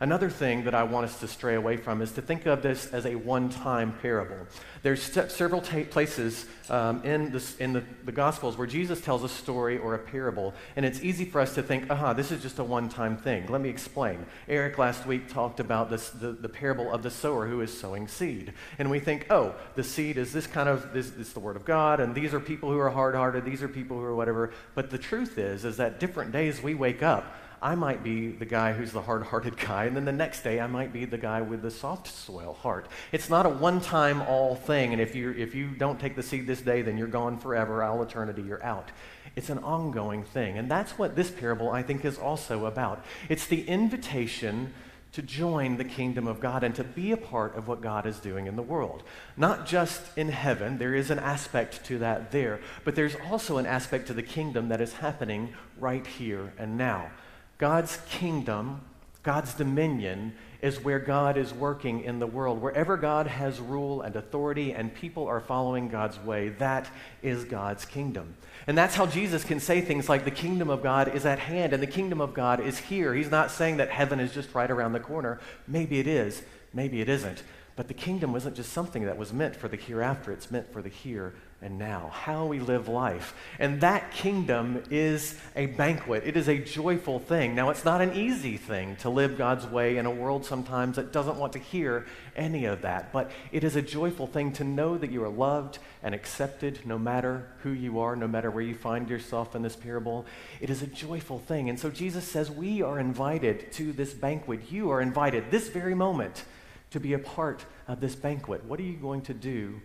Another 0.00 0.28
thing 0.28 0.64
that 0.64 0.74
I 0.74 0.82
want 0.82 1.06
us 1.06 1.20
to 1.20 1.28
stray 1.28 1.54
away 1.54 1.76
from 1.76 2.02
is 2.02 2.12
to 2.12 2.22
think 2.22 2.46
of 2.46 2.62
this 2.62 2.92
as 2.92 3.06
a 3.06 3.14
one-time 3.14 3.92
parable. 4.02 4.36
There's 4.82 5.02
several 5.02 5.60
places 5.60 6.46
um, 6.68 7.02
in, 7.04 7.30
this, 7.30 7.56
in 7.58 7.74
the, 7.74 7.84
the, 8.04 8.12
Gospels 8.12 8.56
where 8.56 8.66
Jesus 8.66 9.00
tells 9.00 9.22
a 9.22 9.28
story 9.28 9.78
or 9.78 9.94
a 9.94 9.98
parable, 9.98 10.54
and 10.76 10.84
it's 10.84 11.02
easy 11.02 11.24
for 11.24 11.40
us 11.40 11.54
to 11.54 11.62
think, 11.62 11.90
aha, 11.90 12.12
this 12.12 12.32
is 12.32 12.42
just 12.42 12.58
a 12.58 12.64
one-time 12.64 13.16
thing. 13.16 13.46
Let 13.46 13.60
me 13.60 13.68
explain. 13.68 14.26
Eric 14.48 14.78
last 14.78 15.06
week 15.06 15.28
talked 15.28 15.60
about 15.60 15.90
this, 15.90 16.10
the, 16.10 16.32
the 16.32 16.48
parable 16.48 16.92
of 16.92 17.02
the 17.02 17.10
sower 17.10 17.46
who 17.46 17.60
is 17.60 17.76
sowing 17.76 18.08
seed, 18.08 18.52
and 18.78 18.90
we 18.90 18.98
think, 18.98 19.26
oh, 19.30 19.54
the 19.74 19.84
seed 19.84 20.16
is 20.16 20.32
this 20.32 20.46
kind 20.46 20.68
of, 20.68 20.92
this, 20.92 21.12
is 21.16 21.32
the 21.32 21.40
Word 21.40 21.56
of 21.56 21.64
God, 21.64 22.00
and 22.00 22.14
these 22.14 22.34
are 22.34 22.40
people 22.40 22.70
who 22.70 22.78
are 22.78 22.90
hard-hearted, 22.90 23.44
these 23.44 23.62
are 23.62 23.68
people 23.68 23.98
who 23.98 24.04
are 24.04 24.14
whatever. 24.14 24.52
But 24.74 24.90
the 24.90 24.98
truth 24.98 25.38
is, 25.38 25.64
is 25.64 25.76
that 25.76 26.00
different 26.00 26.32
days 26.32 26.62
we 26.62 26.74
wake 26.74 27.02
up 27.02 27.36
I 27.64 27.74
might 27.76 28.04
be 28.04 28.28
the 28.28 28.44
guy 28.44 28.74
who's 28.74 28.92
the 28.92 29.00
hard 29.00 29.22
hearted 29.22 29.56
guy, 29.56 29.86
and 29.86 29.96
then 29.96 30.04
the 30.04 30.12
next 30.12 30.42
day 30.42 30.60
I 30.60 30.66
might 30.66 30.92
be 30.92 31.06
the 31.06 31.16
guy 31.16 31.40
with 31.40 31.62
the 31.62 31.70
soft 31.70 32.06
soil 32.06 32.52
heart. 32.52 32.88
It's 33.10 33.30
not 33.30 33.46
a 33.46 33.48
one 33.48 33.80
time 33.80 34.20
all 34.20 34.54
thing, 34.54 34.92
and 34.92 35.00
if, 35.00 35.14
you 35.14 35.30
if 35.30 35.54
you 35.54 35.68
don't 35.68 35.98
take 35.98 36.14
the 36.14 36.22
seed 36.22 36.46
this 36.46 36.60
day, 36.60 36.82
then 36.82 36.98
you're 36.98 37.06
gone 37.08 37.38
forever, 37.38 37.82
all 37.82 38.02
eternity, 38.02 38.42
you're 38.42 38.62
out. 38.62 38.90
It's 39.34 39.48
an 39.48 39.60
ongoing 39.60 40.24
thing. 40.24 40.58
And 40.58 40.70
that's 40.70 40.98
what 40.98 41.16
this 41.16 41.30
parable, 41.30 41.70
I 41.70 41.82
think, 41.82 42.04
is 42.04 42.18
also 42.18 42.66
about. 42.66 43.02
It's 43.30 43.46
the 43.46 43.66
invitation 43.66 44.74
to 45.12 45.22
join 45.22 45.78
the 45.78 45.84
kingdom 45.84 46.26
of 46.26 46.40
God 46.40 46.64
and 46.64 46.74
to 46.74 46.84
be 46.84 47.12
a 47.12 47.16
part 47.16 47.56
of 47.56 47.66
what 47.66 47.80
God 47.80 48.04
is 48.04 48.18
doing 48.18 48.46
in 48.46 48.56
the 48.56 48.62
world. 48.62 49.04
Not 49.38 49.64
just 49.64 50.02
in 50.18 50.28
heaven, 50.28 50.76
there 50.76 50.94
is 50.94 51.10
an 51.10 51.18
aspect 51.18 51.82
to 51.86 51.98
that 52.00 52.30
there, 52.30 52.60
but 52.84 52.94
there's 52.94 53.16
also 53.30 53.56
an 53.56 53.64
aspect 53.64 54.08
to 54.08 54.12
the 54.12 54.22
kingdom 54.22 54.68
that 54.68 54.82
is 54.82 54.92
happening 54.92 55.54
right 55.78 56.06
here 56.06 56.52
and 56.58 56.76
now. 56.76 57.10
God's 57.58 57.98
kingdom, 58.08 58.80
God's 59.22 59.54
dominion, 59.54 60.34
is 60.60 60.82
where 60.82 60.98
God 60.98 61.36
is 61.36 61.52
working 61.52 62.02
in 62.04 62.18
the 62.18 62.26
world. 62.26 62.60
Wherever 62.60 62.96
God 62.96 63.26
has 63.26 63.60
rule 63.60 64.00
and 64.00 64.16
authority 64.16 64.72
and 64.72 64.94
people 64.94 65.26
are 65.26 65.40
following 65.40 65.88
God's 65.88 66.18
way, 66.20 66.48
that 66.50 66.88
is 67.22 67.44
God's 67.44 67.84
kingdom. 67.84 68.34
And 68.66 68.76
that's 68.76 68.94
how 68.94 69.04
Jesus 69.04 69.44
can 69.44 69.60
say 69.60 69.82
things 69.82 70.08
like, 70.08 70.24
the 70.24 70.30
kingdom 70.30 70.70
of 70.70 70.82
God 70.82 71.14
is 71.14 71.26
at 71.26 71.38
hand 71.38 71.74
and 71.74 71.82
the 71.82 71.86
kingdom 71.86 72.20
of 72.20 72.32
God 72.32 72.60
is 72.60 72.78
here. 72.78 73.12
He's 73.14 73.30
not 73.30 73.50
saying 73.50 73.76
that 73.76 73.90
heaven 73.90 74.20
is 74.20 74.32
just 74.32 74.54
right 74.54 74.70
around 74.70 74.94
the 74.94 75.00
corner. 75.00 75.38
Maybe 75.68 75.98
it 75.98 76.06
is, 76.06 76.42
maybe 76.72 77.02
it 77.02 77.10
isn't. 77.10 77.42
But 77.76 77.88
the 77.88 77.94
kingdom 77.94 78.32
wasn't 78.32 78.56
just 78.56 78.72
something 78.72 79.04
that 79.04 79.18
was 79.18 79.32
meant 79.32 79.54
for 79.54 79.68
the 79.68 79.76
hereafter, 79.76 80.32
it's 80.32 80.50
meant 80.50 80.72
for 80.72 80.80
the 80.80 80.88
here 80.88 81.34
and 81.62 81.78
now, 81.78 82.10
how 82.12 82.44
we 82.44 82.60
live 82.60 82.88
life. 82.88 83.34
And 83.58 83.80
that 83.80 84.12
kingdom 84.12 84.82
is 84.90 85.38
a 85.56 85.66
banquet. 85.66 86.24
It 86.26 86.36
is 86.36 86.46
a 86.46 86.58
joyful 86.58 87.18
thing. 87.18 87.54
Now, 87.54 87.70
it's 87.70 87.86
not 87.86 88.02
an 88.02 88.12
easy 88.12 88.58
thing 88.58 88.96
to 88.96 89.08
live 89.08 89.38
God's 89.38 89.66
way 89.66 89.96
in 89.96 90.04
a 90.04 90.10
world 90.10 90.44
sometimes 90.44 90.96
that 90.96 91.10
doesn't 91.10 91.38
want 91.38 91.54
to 91.54 91.58
hear 91.58 92.06
any 92.36 92.66
of 92.66 92.82
that, 92.82 93.12
but 93.12 93.30
it 93.50 93.64
is 93.64 93.76
a 93.76 93.82
joyful 93.82 94.26
thing 94.26 94.52
to 94.52 94.64
know 94.64 94.98
that 94.98 95.10
you 95.10 95.24
are 95.24 95.28
loved 95.30 95.78
and 96.02 96.14
accepted 96.14 96.80
no 96.84 96.98
matter 96.98 97.46
who 97.62 97.70
you 97.70 97.98
are, 97.98 98.14
no 98.14 98.28
matter 98.28 98.50
where 98.50 98.64
you 98.64 98.74
find 98.74 99.08
yourself 99.08 99.56
in 99.56 99.62
this 99.62 99.76
parable. 99.76 100.26
It 100.60 100.68
is 100.68 100.82
a 100.82 100.86
joyful 100.86 101.38
thing. 101.38 101.70
And 101.70 101.80
so 101.80 101.88
Jesus 101.88 102.24
says, 102.24 102.50
We 102.50 102.82
are 102.82 102.98
invited 102.98 103.72
to 103.72 103.92
this 103.92 104.12
banquet. 104.12 104.70
You 104.70 104.90
are 104.90 105.00
invited 105.00 105.50
this 105.50 105.68
very 105.68 105.94
moment 105.94 106.44
to 106.90 107.00
be 107.00 107.14
a 107.14 107.18
part 107.18 107.64
of 107.88 108.00
this 108.00 108.14
banquet. 108.14 108.64
What 108.66 108.78
are 108.78 108.84
you 108.84 108.96
going 108.96 109.22
to 109.22 109.34
do 109.34 109.80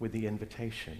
with 0.00 0.10
the 0.10 0.26
invitation? 0.26 0.98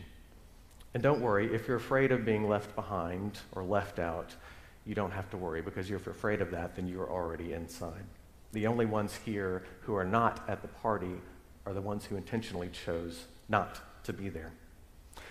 And 0.94 1.02
don't 1.02 1.20
worry, 1.20 1.52
if 1.52 1.66
you're 1.66 1.76
afraid 1.76 2.12
of 2.12 2.24
being 2.24 2.48
left 2.48 2.74
behind 2.76 3.38
or 3.52 3.64
left 3.64 3.98
out, 3.98 4.34
you 4.86 4.94
don't 4.94 5.10
have 5.10 5.28
to 5.30 5.36
worry 5.36 5.62
because 5.62 5.90
if 5.90 6.04
you're 6.04 6.14
afraid 6.14 6.40
of 6.40 6.50
that, 6.52 6.76
then 6.76 6.86
you're 6.86 7.10
already 7.10 7.52
inside. 7.52 8.04
The 8.52 8.66
only 8.66 8.86
ones 8.86 9.18
here 9.24 9.64
who 9.82 9.94
are 9.94 10.04
not 10.04 10.48
at 10.48 10.62
the 10.62 10.68
party 10.68 11.14
are 11.66 11.72
the 11.72 11.80
ones 11.80 12.04
who 12.04 12.16
intentionally 12.16 12.68
chose 12.68 13.24
not 13.48 13.80
to 14.04 14.12
be 14.12 14.28
there. 14.28 14.52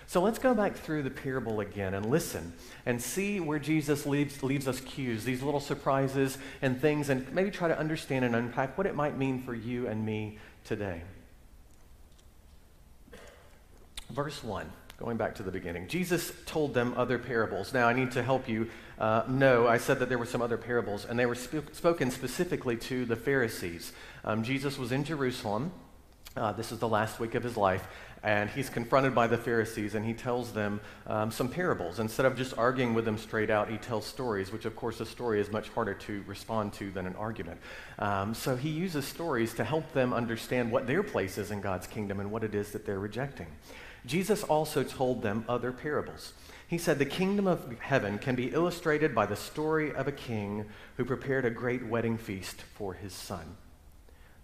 So 0.06 0.20
let's 0.20 0.38
go 0.38 0.54
back 0.54 0.74
through 0.74 1.02
the 1.04 1.10
parable 1.10 1.60
again 1.60 1.94
and 1.94 2.06
listen 2.06 2.52
and 2.86 3.00
see 3.00 3.38
where 3.38 3.58
Jesus 3.58 4.06
leaves, 4.06 4.42
leaves 4.42 4.66
us 4.66 4.80
cues, 4.80 5.24
these 5.24 5.42
little 5.42 5.60
surprises 5.60 6.38
and 6.62 6.80
things, 6.80 7.10
and 7.10 7.30
maybe 7.32 7.50
try 7.50 7.68
to 7.68 7.78
understand 7.78 8.24
and 8.24 8.34
unpack 8.34 8.76
what 8.76 8.86
it 8.86 8.94
might 8.94 9.16
mean 9.16 9.40
for 9.42 9.54
you 9.54 9.86
and 9.86 10.04
me 10.04 10.38
today. 10.64 11.02
Verse 14.12 14.42
1 14.42 14.70
going 15.00 15.16
back 15.16 15.34
to 15.34 15.42
the 15.42 15.50
beginning. 15.50 15.88
Jesus 15.88 16.30
told 16.44 16.74
them 16.74 16.92
other 16.94 17.18
parables. 17.18 17.72
Now, 17.72 17.88
I 17.88 17.94
need 17.94 18.10
to 18.12 18.22
help 18.22 18.50
you 18.50 18.68
uh, 18.98 19.22
know 19.26 19.66
I 19.66 19.78
said 19.78 19.98
that 20.00 20.10
there 20.10 20.18
were 20.18 20.26
some 20.26 20.42
other 20.42 20.58
parables, 20.58 21.06
and 21.06 21.18
they 21.18 21.24
were 21.24 21.34
sp- 21.40 21.72
spoken 21.72 22.10
specifically 22.10 22.76
to 22.76 23.06
the 23.06 23.16
Pharisees. 23.16 23.94
Um, 24.24 24.42
Jesus 24.42 24.76
was 24.76 24.92
in 24.92 25.04
Jerusalem. 25.04 25.72
Uh, 26.36 26.52
this 26.52 26.70
is 26.70 26.78
the 26.78 26.88
last 26.88 27.18
week 27.18 27.34
of 27.34 27.42
his 27.42 27.56
life, 27.56 27.88
and 28.22 28.50
he's 28.50 28.68
confronted 28.68 29.14
by 29.14 29.26
the 29.26 29.38
Pharisees, 29.38 29.94
and 29.94 30.04
he 30.04 30.12
tells 30.12 30.52
them 30.52 30.82
um, 31.06 31.30
some 31.30 31.48
parables. 31.48 31.98
Instead 31.98 32.26
of 32.26 32.36
just 32.36 32.56
arguing 32.58 32.92
with 32.92 33.06
them 33.06 33.16
straight 33.16 33.48
out, 33.48 33.70
he 33.70 33.78
tells 33.78 34.04
stories, 34.04 34.52
which, 34.52 34.66
of 34.66 34.76
course, 34.76 35.00
a 35.00 35.06
story 35.06 35.40
is 35.40 35.50
much 35.50 35.70
harder 35.70 35.94
to 35.94 36.22
respond 36.26 36.74
to 36.74 36.90
than 36.90 37.06
an 37.06 37.16
argument. 37.16 37.58
Um, 37.98 38.34
so 38.34 38.54
he 38.54 38.68
uses 38.68 39.06
stories 39.06 39.54
to 39.54 39.64
help 39.64 39.94
them 39.94 40.12
understand 40.12 40.70
what 40.70 40.86
their 40.86 41.02
place 41.02 41.38
is 41.38 41.50
in 41.50 41.62
God's 41.62 41.86
kingdom 41.86 42.20
and 42.20 42.30
what 42.30 42.44
it 42.44 42.54
is 42.54 42.70
that 42.72 42.84
they're 42.84 43.00
rejecting. 43.00 43.46
Jesus 44.06 44.42
also 44.42 44.82
told 44.82 45.22
them 45.22 45.44
other 45.48 45.72
parables. 45.72 46.32
He 46.66 46.78
said, 46.78 46.98
The 46.98 47.04
kingdom 47.04 47.46
of 47.46 47.78
heaven 47.80 48.18
can 48.18 48.34
be 48.36 48.52
illustrated 48.52 49.14
by 49.14 49.26
the 49.26 49.36
story 49.36 49.92
of 49.92 50.06
a 50.06 50.12
king 50.12 50.66
who 50.96 51.04
prepared 51.04 51.44
a 51.44 51.50
great 51.50 51.86
wedding 51.86 52.16
feast 52.16 52.62
for 52.62 52.94
his 52.94 53.12
son. 53.12 53.56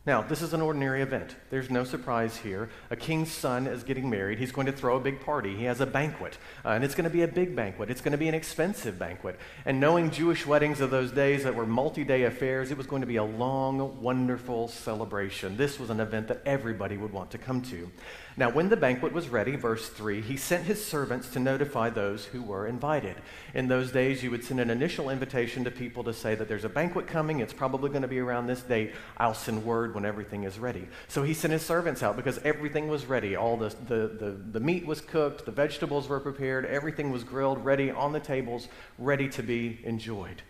Now, 0.06 0.22
this 0.22 0.40
is 0.40 0.52
an 0.52 0.60
ordinary 0.60 1.02
event. 1.02 1.34
There's 1.50 1.68
no 1.68 1.82
surprise 1.82 2.36
here. 2.36 2.70
A 2.90 2.96
king's 2.96 3.32
son 3.32 3.66
is 3.66 3.82
getting 3.82 4.08
married. 4.08 4.38
He's 4.38 4.52
going 4.52 4.66
to 4.66 4.72
throw 4.72 4.96
a 4.96 5.00
big 5.00 5.20
party. 5.20 5.56
He 5.56 5.64
has 5.64 5.80
a 5.80 5.86
banquet, 5.86 6.38
uh, 6.64 6.68
and 6.68 6.84
it's 6.84 6.94
going 6.94 7.10
to 7.10 7.10
be 7.10 7.22
a 7.22 7.28
big 7.28 7.56
banquet. 7.56 7.90
It's 7.90 8.00
going 8.00 8.12
to 8.12 8.18
be 8.18 8.28
an 8.28 8.34
expensive 8.34 9.00
banquet. 9.00 9.36
And 9.64 9.80
knowing 9.80 10.12
Jewish 10.12 10.46
weddings 10.46 10.80
of 10.80 10.92
those 10.92 11.10
days 11.10 11.42
that 11.42 11.56
were 11.56 11.66
multi 11.66 12.04
day 12.04 12.22
affairs, 12.22 12.70
it 12.70 12.78
was 12.78 12.86
going 12.86 13.00
to 13.00 13.06
be 13.06 13.16
a 13.16 13.24
long, 13.24 14.00
wonderful 14.00 14.68
celebration. 14.68 15.56
This 15.56 15.80
was 15.80 15.90
an 15.90 15.98
event 15.98 16.28
that 16.28 16.40
everybody 16.46 16.96
would 16.96 17.12
want 17.12 17.32
to 17.32 17.38
come 17.38 17.60
to. 17.62 17.90
Now, 18.38 18.50
when 18.50 18.68
the 18.68 18.76
banquet 18.76 19.14
was 19.14 19.30
ready, 19.30 19.56
verse 19.56 19.88
3, 19.88 20.20
he 20.20 20.36
sent 20.36 20.64
his 20.64 20.84
servants 20.84 21.30
to 21.30 21.40
notify 21.40 21.88
those 21.88 22.26
who 22.26 22.42
were 22.42 22.66
invited. 22.66 23.16
In 23.54 23.66
those 23.66 23.90
days, 23.90 24.22
you 24.22 24.30
would 24.30 24.44
send 24.44 24.60
an 24.60 24.68
initial 24.68 25.08
invitation 25.08 25.64
to 25.64 25.70
people 25.70 26.04
to 26.04 26.12
say 26.12 26.34
that 26.34 26.46
there's 26.46 26.64
a 26.64 26.68
banquet 26.68 27.06
coming. 27.06 27.40
It's 27.40 27.54
probably 27.54 27.88
going 27.88 28.02
to 28.02 28.08
be 28.08 28.18
around 28.18 28.46
this 28.46 28.60
date. 28.60 28.92
I'll 29.16 29.32
send 29.32 29.64
word 29.64 29.94
when 29.94 30.04
everything 30.04 30.42
is 30.42 30.58
ready. 30.58 30.86
So 31.08 31.22
he 31.22 31.32
sent 31.32 31.54
his 31.54 31.64
servants 31.64 32.02
out 32.02 32.14
because 32.14 32.36
everything 32.44 32.88
was 32.88 33.06
ready. 33.06 33.36
All 33.36 33.56
the, 33.56 33.74
the, 33.88 34.08
the, 34.08 34.30
the 34.52 34.60
meat 34.60 34.84
was 34.84 35.00
cooked, 35.00 35.46
the 35.46 35.52
vegetables 35.52 36.06
were 36.06 36.20
prepared, 36.20 36.66
everything 36.66 37.10
was 37.10 37.24
grilled, 37.24 37.64
ready 37.64 37.90
on 37.90 38.12
the 38.12 38.20
tables, 38.20 38.68
ready 38.98 39.30
to 39.30 39.42
be 39.42 39.80
enjoyed. 39.82 40.42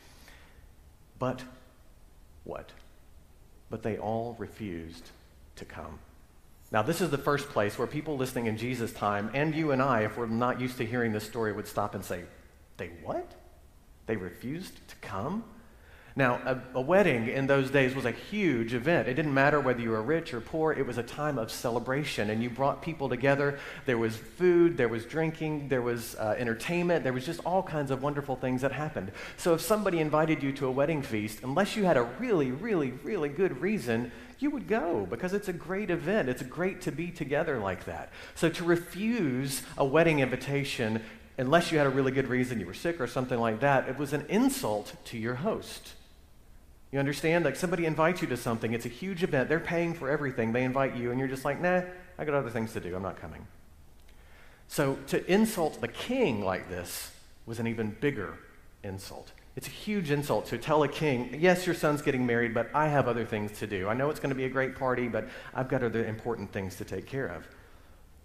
But 1.20 1.44
what? 2.42 2.72
But 3.70 3.84
they 3.84 3.96
all 3.96 4.34
refused 4.40 5.10
to 5.54 5.64
come. 5.64 6.00
Now, 6.72 6.82
this 6.82 7.00
is 7.00 7.10
the 7.10 7.18
first 7.18 7.48
place 7.50 7.78
where 7.78 7.86
people 7.86 8.16
listening 8.16 8.46
in 8.46 8.56
Jesus' 8.56 8.92
time, 8.92 9.30
and 9.34 9.54
you 9.54 9.70
and 9.70 9.80
I, 9.80 10.00
if 10.00 10.16
we're 10.16 10.26
not 10.26 10.60
used 10.60 10.78
to 10.78 10.86
hearing 10.86 11.12
this 11.12 11.24
story, 11.24 11.52
would 11.52 11.68
stop 11.68 11.94
and 11.94 12.04
say, 12.04 12.22
They 12.76 12.90
what? 13.02 13.32
They 14.06 14.16
refused 14.16 14.74
to 14.88 14.96
come? 14.96 15.44
Now, 16.18 16.40
a, 16.46 16.78
a, 16.78 16.80
wedding 16.80 17.28
in 17.28 17.46
those 17.46 17.70
days 17.70 17.94
was 17.94 18.06
a 18.06 18.10
huge 18.10 18.72
event. 18.72 19.06
It 19.06 19.14
didn't 19.14 19.34
matter 19.34 19.60
whether 19.60 19.82
you 19.82 19.90
were 19.90 20.00
rich 20.00 20.32
or 20.32 20.40
poor, 20.40 20.72
it 20.72 20.86
was 20.86 20.96
a 20.96 21.02
time 21.02 21.36
of 21.36 21.52
celebration. 21.52 22.30
And 22.30 22.42
you 22.42 22.48
brought 22.48 22.80
people 22.80 23.10
together. 23.10 23.58
There 23.84 23.98
was 23.98 24.16
food, 24.16 24.78
there 24.78 24.88
was 24.88 25.04
drinking, 25.04 25.68
there 25.68 25.82
was 25.82 26.14
uh, 26.14 26.34
entertainment, 26.38 27.04
there 27.04 27.12
was 27.12 27.26
just 27.26 27.40
all 27.44 27.62
kinds 27.62 27.90
of 27.90 28.02
wonderful 28.02 28.34
things 28.34 28.62
that 28.62 28.72
happened. 28.72 29.12
So 29.36 29.52
if 29.52 29.60
somebody 29.60 30.00
invited 30.00 30.42
you 30.42 30.52
to 30.52 30.66
a 30.66 30.70
wedding 30.70 31.02
feast, 31.02 31.40
unless 31.42 31.76
you 31.76 31.84
had 31.84 31.98
a 31.98 32.04
really, 32.18 32.50
really, 32.50 32.92
really 32.92 33.28
good 33.28 33.60
reason, 33.60 34.10
you 34.38 34.50
would 34.50 34.68
go 34.68 35.06
because 35.10 35.34
it's 35.34 35.48
a 35.48 35.52
great 35.52 35.90
event. 35.90 36.30
It's 36.30 36.42
great 36.42 36.80
to 36.82 36.92
be 36.92 37.10
together 37.10 37.58
like 37.58 37.84
that. 37.84 38.10
So 38.34 38.48
to 38.48 38.64
refuse 38.64 39.60
a 39.76 39.84
wedding 39.84 40.20
invitation, 40.20 41.02
unless 41.36 41.70
you 41.70 41.76
had 41.76 41.86
a 41.86 41.90
really 41.90 42.12
good 42.12 42.28
reason, 42.28 42.58
you 42.58 42.64
were 42.64 42.72
sick 42.72 43.02
or 43.02 43.06
something 43.06 43.38
like 43.38 43.60
that, 43.60 43.86
it 43.86 43.98
was 43.98 44.14
an 44.14 44.24
insult 44.30 44.94
to 45.06 45.18
your 45.18 45.34
host. 45.34 45.92
You 46.96 47.00
understand? 47.00 47.44
Like 47.44 47.56
somebody 47.56 47.84
invites 47.84 48.22
you 48.22 48.28
to 48.28 48.38
something, 48.38 48.72
it's 48.72 48.86
a 48.86 48.88
huge 48.88 49.22
event, 49.22 49.50
they're 49.50 49.60
paying 49.60 49.92
for 49.92 50.08
everything, 50.08 50.52
they 50.54 50.64
invite 50.64 50.96
you, 50.96 51.10
and 51.10 51.18
you're 51.18 51.28
just 51.28 51.44
like, 51.44 51.60
nah, 51.60 51.82
I 52.18 52.24
got 52.24 52.32
other 52.32 52.48
things 52.48 52.72
to 52.72 52.80
do, 52.80 52.96
I'm 52.96 53.02
not 53.02 53.20
coming. 53.20 53.46
So 54.68 54.96
to 55.08 55.30
insult 55.30 55.82
the 55.82 55.88
king 55.88 56.42
like 56.42 56.70
this 56.70 57.12
was 57.44 57.58
an 57.58 57.66
even 57.66 57.94
bigger 58.00 58.38
insult. 58.82 59.32
It's 59.56 59.66
a 59.66 59.70
huge 59.70 60.10
insult 60.10 60.46
to 60.46 60.56
tell 60.56 60.84
a 60.84 60.88
king, 60.88 61.36
yes, 61.38 61.66
your 61.66 61.74
son's 61.74 62.00
getting 62.00 62.24
married, 62.24 62.54
but 62.54 62.70
I 62.72 62.88
have 62.88 63.08
other 63.08 63.26
things 63.26 63.58
to 63.58 63.66
do. 63.66 63.88
I 63.88 63.92
know 63.92 64.08
it's 64.08 64.18
going 64.18 64.30
to 64.30 64.34
be 64.34 64.46
a 64.46 64.48
great 64.48 64.74
party, 64.74 65.06
but 65.06 65.28
I've 65.52 65.68
got 65.68 65.82
other 65.82 66.06
important 66.06 66.50
things 66.50 66.76
to 66.76 66.86
take 66.86 67.04
care 67.04 67.26
of. 67.26 67.46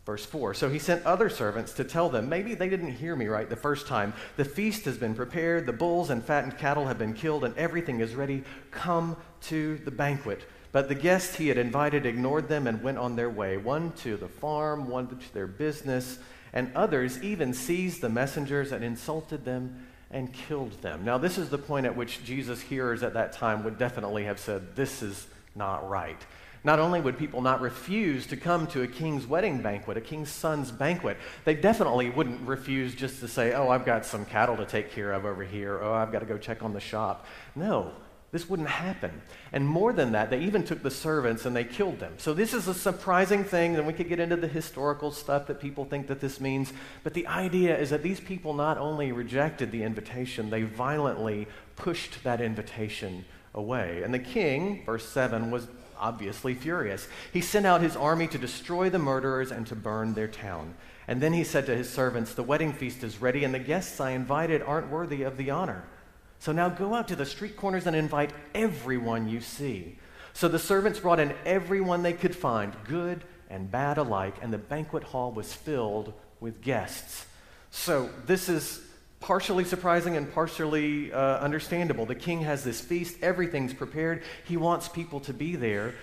Verse 0.06 0.26
4 0.26 0.54
So 0.54 0.70
he 0.70 0.80
sent 0.80 1.06
other 1.06 1.30
servants 1.30 1.74
to 1.74 1.84
tell 1.84 2.10
them, 2.10 2.30
maybe 2.30 2.56
they 2.56 2.70
didn't 2.70 2.94
hear 2.94 3.16
me 3.16 3.28
right 3.28 3.50
the 3.50 3.56
first 3.56 3.88
time. 3.88 4.14
The 4.38 4.46
feast 4.46 4.86
has 4.86 4.98
been 4.98 5.14
prepared, 5.14 5.66
the 5.66 5.74
bulls 5.74 6.10
and 6.10 6.24
fattened 6.24 6.58
cattle 6.58 6.88
have 6.88 6.98
been 6.98 7.14
killed, 7.14 7.44
and 7.44 7.56
everything 7.58 8.00
is 8.00 8.16
ready. 8.16 8.44
Come 8.72 9.16
to 9.44 9.78
the 9.80 9.92
banquet. 9.92 10.42
But 10.72 10.88
the 10.88 10.96
guests 10.96 11.36
he 11.36 11.50
had 11.50 11.58
invited 11.58 12.06
ignored 12.06 12.48
them 12.48 12.66
and 12.66 12.82
went 12.82 12.98
on 12.98 13.16
their 13.16 13.30
way, 13.30 13.58
one 13.58 13.92
to 13.98 14.16
the 14.16 14.30
farm, 14.30 14.88
one 14.88 15.08
to 15.08 15.34
their 15.34 15.48
business, 15.48 16.18
and 16.54 16.72
others 16.76 17.22
even 17.22 17.54
seized 17.54 18.02
the 18.02 18.10
messengers 18.10 18.72
and 18.72 18.84
insulted 18.84 19.44
them 19.44 19.86
and 20.10 20.34
killed 20.34 20.82
them. 20.82 21.04
Now, 21.06 21.18
this 21.18 21.38
is 21.38 21.50
the 21.50 21.58
point 21.58 21.86
at 21.86 21.96
which 21.96 22.24
Jesus' 22.24 22.62
hearers 22.62 23.04
at 23.04 23.14
that 23.14 23.34
time 23.34 23.64
would 23.64 23.78
definitely 23.78 24.26
have 24.26 24.40
said, 24.40 24.76
This 24.76 25.02
is 25.02 25.28
not 25.56 25.90
right. 25.90 26.20
Not 26.64 26.78
only 26.80 27.02
would 27.02 27.18
people 27.18 27.42
not 27.42 27.60
refuse 27.60 28.28
to 28.28 28.38
come 28.38 28.68
to 28.68 28.84
a 28.84 28.88
king's 28.88 29.26
wedding 29.26 29.62
banquet, 29.62 29.98
a 29.98 30.02
king's 30.02 30.30
son's 30.30 30.72
banquet, 30.72 31.18
they 31.44 31.56
definitely 31.56 32.10
wouldn't 32.10 32.48
refuse 32.48 32.94
just 32.94 33.20
to 33.22 33.28
say, 33.28 33.54
oh, 33.54 33.70
I've 33.70 33.86
got 33.86 34.06
some 34.06 34.26
cattle 34.26 34.58
to 34.58 34.66
take 34.66 34.92
care 34.92 35.12
of 35.12 35.26
over 35.26 35.44
here. 35.44 35.80
Oh, 35.82 35.94
I've 35.94 36.12
got 36.12 36.20
to 36.20 36.26
go 36.26 36.38
check 36.38 36.62
on 36.62 36.74
the 36.74 36.80
shop. 36.80 37.26
No, 37.56 37.92
this 38.32 38.48
wouldn't 38.48 38.70
happen. 38.70 39.24
And 39.52 39.68
more 39.68 39.92
than 39.92 40.12
that, 40.12 40.30
they 40.30 40.40
even 40.40 40.64
took 40.64 40.84
the 40.84 40.92
servants 40.92 41.46
and 41.46 41.56
they 41.56 41.64
killed 41.64 42.00
them. 42.00 42.14
So 42.18 42.34
this 42.34 42.54
is 42.54 42.68
a 42.68 42.76
surprising 42.76 43.44
thing, 43.44 43.76
and 43.76 43.88
we 43.88 43.94
could 43.94 44.08
get 44.08 44.20
into 44.20 44.38
the 44.38 44.48
historical 44.48 45.12
stuff 45.12 45.48
that 45.48 45.60
people 45.60 45.86
think 45.86 46.08
that 46.08 46.22
this 46.22 46.40
means. 46.40 46.72
But 47.04 47.16
the 47.16 47.26
idea 47.26 47.78
is 47.78 47.90
that 47.90 48.04
these 48.04 48.20
people 48.20 48.54
not 48.54 48.78
only 48.78 49.12
rejected 49.12 49.72
the 49.72 49.82
invitation, 49.82 50.52
they 50.52 50.62
violently 50.62 51.48
pushed 51.76 52.24
that 52.24 52.40
invitation 52.40 53.26
away. 53.54 54.04
And 54.04 54.14
the 54.14 54.20
king, 54.20 54.86
verse 54.86 55.08
7, 55.10 55.52
was 55.52 55.68
obviously 56.02 56.54
furious. 56.54 57.08
He 57.32 57.40
sent 57.40 57.66
out 57.66 57.82
his 57.82 57.96
army 57.96 58.28
to 58.28 58.38
destroy 58.38 58.90
the 58.90 59.00
murderers 59.00 59.52
and 59.52 59.66
to 59.68 59.76
burn 59.76 60.14
their 60.14 60.28
town. 60.28 60.76
And 61.08 61.22
then 61.22 61.34
he 61.34 61.44
said 61.44 61.66
to 61.68 61.76
his 61.76 61.90
servants, 61.90 62.34
The 62.34 62.44
wedding 62.44 62.74
feast 62.74 63.04
is 63.04 63.22
ready, 63.22 63.44
and 63.44 63.54
the 63.54 63.60
guests 63.60 64.00
I 64.00 64.12
invited 64.12 64.62
aren't 64.62 64.90
worthy 64.90 65.24
of 65.24 65.38
the 65.38 65.52
honor. 65.52 65.84
So 66.40 66.52
now 66.52 66.70
go 66.70 66.94
out 66.94 67.08
to 67.10 67.16
the 67.16 67.26
street 67.26 67.56
corners 67.56 67.86
and 67.86 67.96
invite 67.96 68.32
everyone 68.56 69.30
you 69.30 69.42
see. 69.42 69.98
So 70.34 70.48
the 70.48 70.60
servants 70.60 71.00
brought 71.00 71.20
in 71.20 71.34
everyone 71.46 72.04
they 72.04 72.14
could 72.14 72.36
find, 72.36 72.76
good 72.86 73.24
and 73.50 73.70
bad 73.70 73.98
alike, 73.98 74.36
and 74.42 74.52
the 74.52 74.58
banquet 74.58 75.04
hall 75.04 75.32
was 75.32 75.54
filled 75.54 76.14
with 76.40 76.62
guests. 76.62 77.26
So 77.70 78.10
this 78.26 78.50
is 78.50 78.82
partially 79.22 79.64
surprising 79.64 80.18
and 80.18 80.34
partially 80.34 81.14
uh, 81.14 81.38
understandable. 81.38 82.06
The 82.06 82.16
king 82.16 82.42
has 82.42 82.64
this 82.64 82.82
feast, 82.82 83.18
everything's 83.22 83.74
prepared. 83.74 84.24
He 84.46 84.58
wants 84.58 84.90
people 84.90 85.20
to 85.22 85.34
be 85.34 85.56
there. 85.56 85.94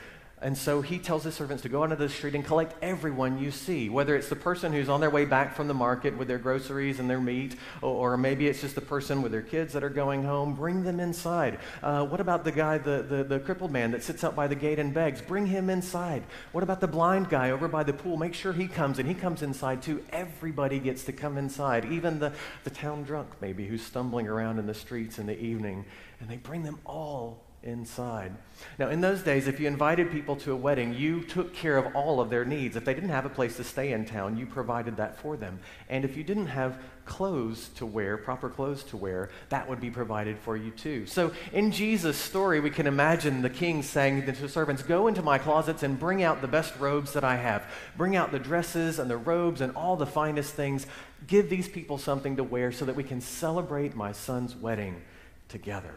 And 0.40 0.56
so 0.56 0.82
he 0.82 0.98
tells 0.98 1.24
his 1.24 1.34
servants 1.34 1.64
to 1.64 1.68
go 1.68 1.80
out 1.80 1.90
into 1.90 1.96
the 1.96 2.08
street 2.08 2.34
and 2.36 2.44
collect 2.44 2.74
everyone 2.80 3.38
you 3.38 3.50
see, 3.50 3.88
whether 3.88 4.14
it's 4.14 4.28
the 4.28 4.36
person 4.36 4.72
who's 4.72 4.88
on 4.88 5.00
their 5.00 5.10
way 5.10 5.24
back 5.24 5.56
from 5.56 5.66
the 5.66 5.74
market 5.74 6.16
with 6.16 6.28
their 6.28 6.38
groceries 6.38 7.00
and 7.00 7.10
their 7.10 7.20
meat, 7.20 7.56
or, 7.82 8.12
or 8.12 8.16
maybe 8.16 8.46
it's 8.46 8.60
just 8.60 8.76
the 8.76 8.80
person 8.80 9.20
with 9.20 9.32
their 9.32 9.42
kids 9.42 9.72
that 9.72 9.82
are 9.82 9.90
going 9.90 10.22
home. 10.22 10.54
Bring 10.54 10.84
them 10.84 11.00
inside. 11.00 11.58
Uh, 11.82 12.06
what 12.06 12.20
about 12.20 12.44
the 12.44 12.52
guy, 12.52 12.78
the, 12.78 13.02
the, 13.02 13.24
the 13.24 13.40
crippled 13.40 13.72
man 13.72 13.90
that 13.90 14.04
sits 14.04 14.22
out 14.22 14.36
by 14.36 14.46
the 14.46 14.54
gate 14.54 14.78
and 14.78 14.94
begs? 14.94 15.20
Bring 15.20 15.46
him 15.46 15.68
inside. 15.70 16.22
What 16.52 16.62
about 16.62 16.80
the 16.80 16.86
blind 16.86 17.28
guy 17.28 17.50
over 17.50 17.66
by 17.66 17.82
the 17.82 17.92
pool? 17.92 18.16
Make 18.16 18.34
sure 18.34 18.52
he 18.52 18.68
comes, 18.68 19.00
and 19.00 19.08
he 19.08 19.14
comes 19.14 19.42
inside 19.42 19.82
too. 19.82 20.04
Everybody 20.10 20.78
gets 20.78 21.02
to 21.04 21.12
come 21.12 21.36
inside, 21.36 21.84
even 21.86 22.20
the, 22.20 22.32
the 22.62 22.70
town 22.70 23.02
drunk, 23.02 23.28
maybe, 23.40 23.66
who's 23.66 23.82
stumbling 23.82 24.28
around 24.28 24.60
in 24.60 24.66
the 24.66 24.74
streets 24.74 25.18
in 25.18 25.26
the 25.26 25.38
evening. 25.40 25.84
And 26.20 26.28
they 26.28 26.36
bring 26.36 26.62
them 26.62 26.78
all 26.84 27.47
inside. 27.62 28.32
Now, 28.78 28.88
in 28.88 29.00
those 29.00 29.22
days, 29.22 29.48
if 29.48 29.58
you 29.58 29.66
invited 29.66 30.10
people 30.10 30.36
to 30.36 30.52
a 30.52 30.56
wedding, 30.56 30.94
you 30.94 31.22
took 31.22 31.52
care 31.52 31.76
of 31.76 31.94
all 31.94 32.20
of 32.20 32.30
their 32.30 32.44
needs. 32.44 32.76
If 32.76 32.84
they 32.84 32.94
didn't 32.94 33.10
have 33.10 33.26
a 33.26 33.30
place 33.30 33.56
to 33.56 33.64
stay 33.64 33.92
in 33.92 34.04
town, 34.04 34.36
you 34.36 34.46
provided 34.46 34.96
that 34.96 35.18
for 35.18 35.36
them. 35.36 35.58
And 35.88 36.04
if 36.04 36.16
you 36.16 36.22
didn't 36.22 36.46
have 36.46 36.78
clothes 37.04 37.70
to 37.76 37.86
wear, 37.86 38.16
proper 38.16 38.48
clothes 38.48 38.84
to 38.84 38.96
wear, 38.96 39.30
that 39.48 39.68
would 39.68 39.80
be 39.80 39.90
provided 39.90 40.38
for 40.38 40.56
you 40.56 40.70
too. 40.70 41.06
So, 41.06 41.32
in 41.52 41.72
Jesus' 41.72 42.16
story, 42.16 42.60
we 42.60 42.70
can 42.70 42.86
imagine 42.86 43.42
the 43.42 43.50
king 43.50 43.82
saying 43.82 44.26
to 44.26 44.32
the 44.32 44.48
servants, 44.48 44.82
Go 44.82 45.08
into 45.08 45.22
my 45.22 45.38
closets 45.38 45.82
and 45.82 45.98
bring 45.98 46.22
out 46.22 46.40
the 46.40 46.48
best 46.48 46.78
robes 46.78 47.12
that 47.14 47.24
I 47.24 47.36
have. 47.36 47.64
Bring 47.96 48.14
out 48.14 48.30
the 48.30 48.38
dresses 48.38 48.98
and 48.98 49.10
the 49.10 49.16
robes 49.16 49.60
and 49.60 49.74
all 49.74 49.96
the 49.96 50.06
finest 50.06 50.54
things. 50.54 50.86
Give 51.26 51.50
these 51.50 51.68
people 51.68 51.98
something 51.98 52.36
to 52.36 52.44
wear 52.44 52.70
so 52.70 52.84
that 52.84 52.94
we 52.94 53.04
can 53.04 53.20
celebrate 53.20 53.96
my 53.96 54.12
son's 54.12 54.54
wedding 54.54 55.02
together. 55.48 55.94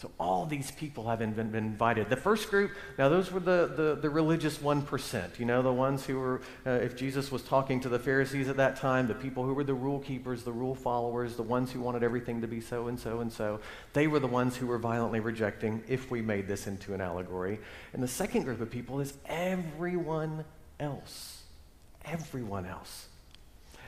So 0.00 0.10
all 0.18 0.46
these 0.46 0.70
people 0.70 1.06
have 1.10 1.18
been, 1.18 1.34
been, 1.34 1.54
invited. 1.54 2.08
The 2.08 2.16
first 2.16 2.48
group, 2.48 2.70
now 2.96 3.10
those 3.10 3.30
were 3.30 3.38
the, 3.38 3.70
the, 3.76 3.98
the 4.00 4.08
religious 4.08 4.56
1%, 4.56 5.38
you 5.38 5.44
know, 5.44 5.60
the 5.60 5.70
ones 5.70 6.06
who 6.06 6.18
were, 6.18 6.40
uh, 6.66 6.70
if 6.70 6.96
Jesus 6.96 7.30
was 7.30 7.42
talking 7.42 7.80
to 7.80 7.90
the 7.90 7.98
Pharisees 7.98 8.48
at 8.48 8.56
that 8.56 8.76
time, 8.76 9.08
the 9.08 9.14
people 9.14 9.44
who 9.44 9.52
were 9.52 9.62
the 9.62 9.74
rule 9.74 9.98
keepers, 9.98 10.42
the 10.42 10.52
rule 10.52 10.74
followers, 10.74 11.36
the 11.36 11.42
ones 11.42 11.70
who 11.70 11.82
wanted 11.82 12.02
everything 12.02 12.40
to 12.40 12.48
be 12.48 12.62
so 12.62 12.88
and 12.88 12.98
so 12.98 13.20
and 13.20 13.30
so, 13.30 13.60
they 13.92 14.06
were 14.06 14.20
the 14.20 14.26
ones 14.26 14.56
who 14.56 14.66
were 14.66 14.78
violently 14.78 15.20
rejecting 15.20 15.82
if 15.86 16.10
we 16.10 16.22
made 16.22 16.48
this 16.48 16.66
into 16.66 16.94
an 16.94 17.02
allegory. 17.02 17.60
And 17.92 18.02
the 18.02 18.08
second 18.08 18.44
group 18.44 18.62
of 18.62 18.70
people 18.70 19.00
is 19.00 19.12
everyone 19.26 20.46
else. 20.78 21.42
Everyone 22.06 22.64
else. 22.64 23.09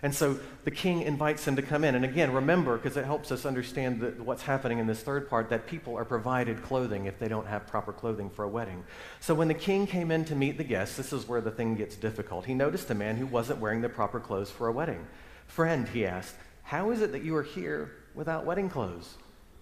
And 0.04 0.12
so 0.12 0.40
the 0.64 0.71
king 0.73 1.02
invites 1.02 1.47
him 1.47 1.54
to 1.54 1.62
come 1.62 1.85
in. 1.85 1.94
And 1.94 2.04
again, 2.04 2.32
remember, 2.32 2.76
because 2.76 2.97
it 2.97 3.04
helps 3.04 3.30
us 3.30 3.47
understand 3.47 4.00
the, 4.00 4.09
what's 4.23 4.42
happening 4.42 4.80
in 4.80 4.88
this 4.88 5.00
third 5.00 5.30
part, 5.30 5.49
that 5.50 5.68
people 5.68 5.97
are 5.97 6.04
provided 6.04 6.61
clothing 6.64 7.06
if 7.06 7.21
they 7.21 7.28
don't 7.28 7.47
have 7.47 7.68
proper 7.68 7.92
clothing 7.92 8.28
for 8.28 8.44
a 8.44 8.49
wedding. 8.49 8.82
So 9.21 9.32
when 9.32 9.47
the 9.47 9.54
king 9.54 9.87
came 9.87 10.11
in 10.11 10.25
to 10.25 10.35
meet 10.35 10.59
the 10.59 10.64
guests, 10.64 10.97
this 10.97 11.12
is 11.12 11.28
where 11.28 11.40
the 11.40 11.52
thing 11.52 11.76
gets 11.76 11.94
difficult. 11.94 12.47
He 12.47 12.54
noticed 12.54 12.90
a 12.90 12.94
man 12.97 13.16
who 13.16 13.26
wasn't 13.26 13.61
wearing 13.61 13.80
the 13.80 13.88
proper 13.88 14.18
clothes 14.18 14.50
for 14.50 14.66
a 14.66 14.73
wedding. 14.73 15.06
Friend, 15.47 15.88
he 15.88 16.04
asked, 16.04 16.35
how 16.64 16.90
is 16.90 17.00
it 17.00 17.12
that 17.12 17.23
you 17.23 17.37
are 17.37 17.42
here 17.44 17.92
without 18.14 18.44
wedding 18.44 18.68
clothes? 18.68 19.16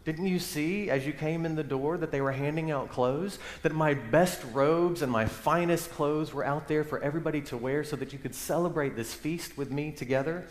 Didn't 0.04 0.26
you 0.26 0.38
see 0.38 0.88
as 0.88 1.06
you 1.06 1.12
came 1.12 1.44
in 1.44 1.56
the 1.56 1.62
door 1.62 1.98
that 1.98 2.10
they 2.10 2.20
were 2.20 2.32
handing 2.32 2.70
out 2.70 2.90
clothes? 2.90 3.38
That 3.62 3.74
my 3.74 3.94
best 3.94 4.42
robes 4.52 5.02
and 5.02 5.12
my 5.12 5.26
finest 5.26 5.90
clothes 5.90 6.32
were 6.32 6.44
out 6.44 6.68
there 6.68 6.84
for 6.84 7.02
everybody 7.02 7.42
to 7.42 7.56
wear 7.56 7.84
so 7.84 7.96
that 7.96 8.12
you 8.12 8.18
could 8.18 8.34
celebrate 8.34 8.96
this 8.96 9.12
feast 9.12 9.58
with 9.58 9.70
me 9.70 9.92
together? 9.92 10.46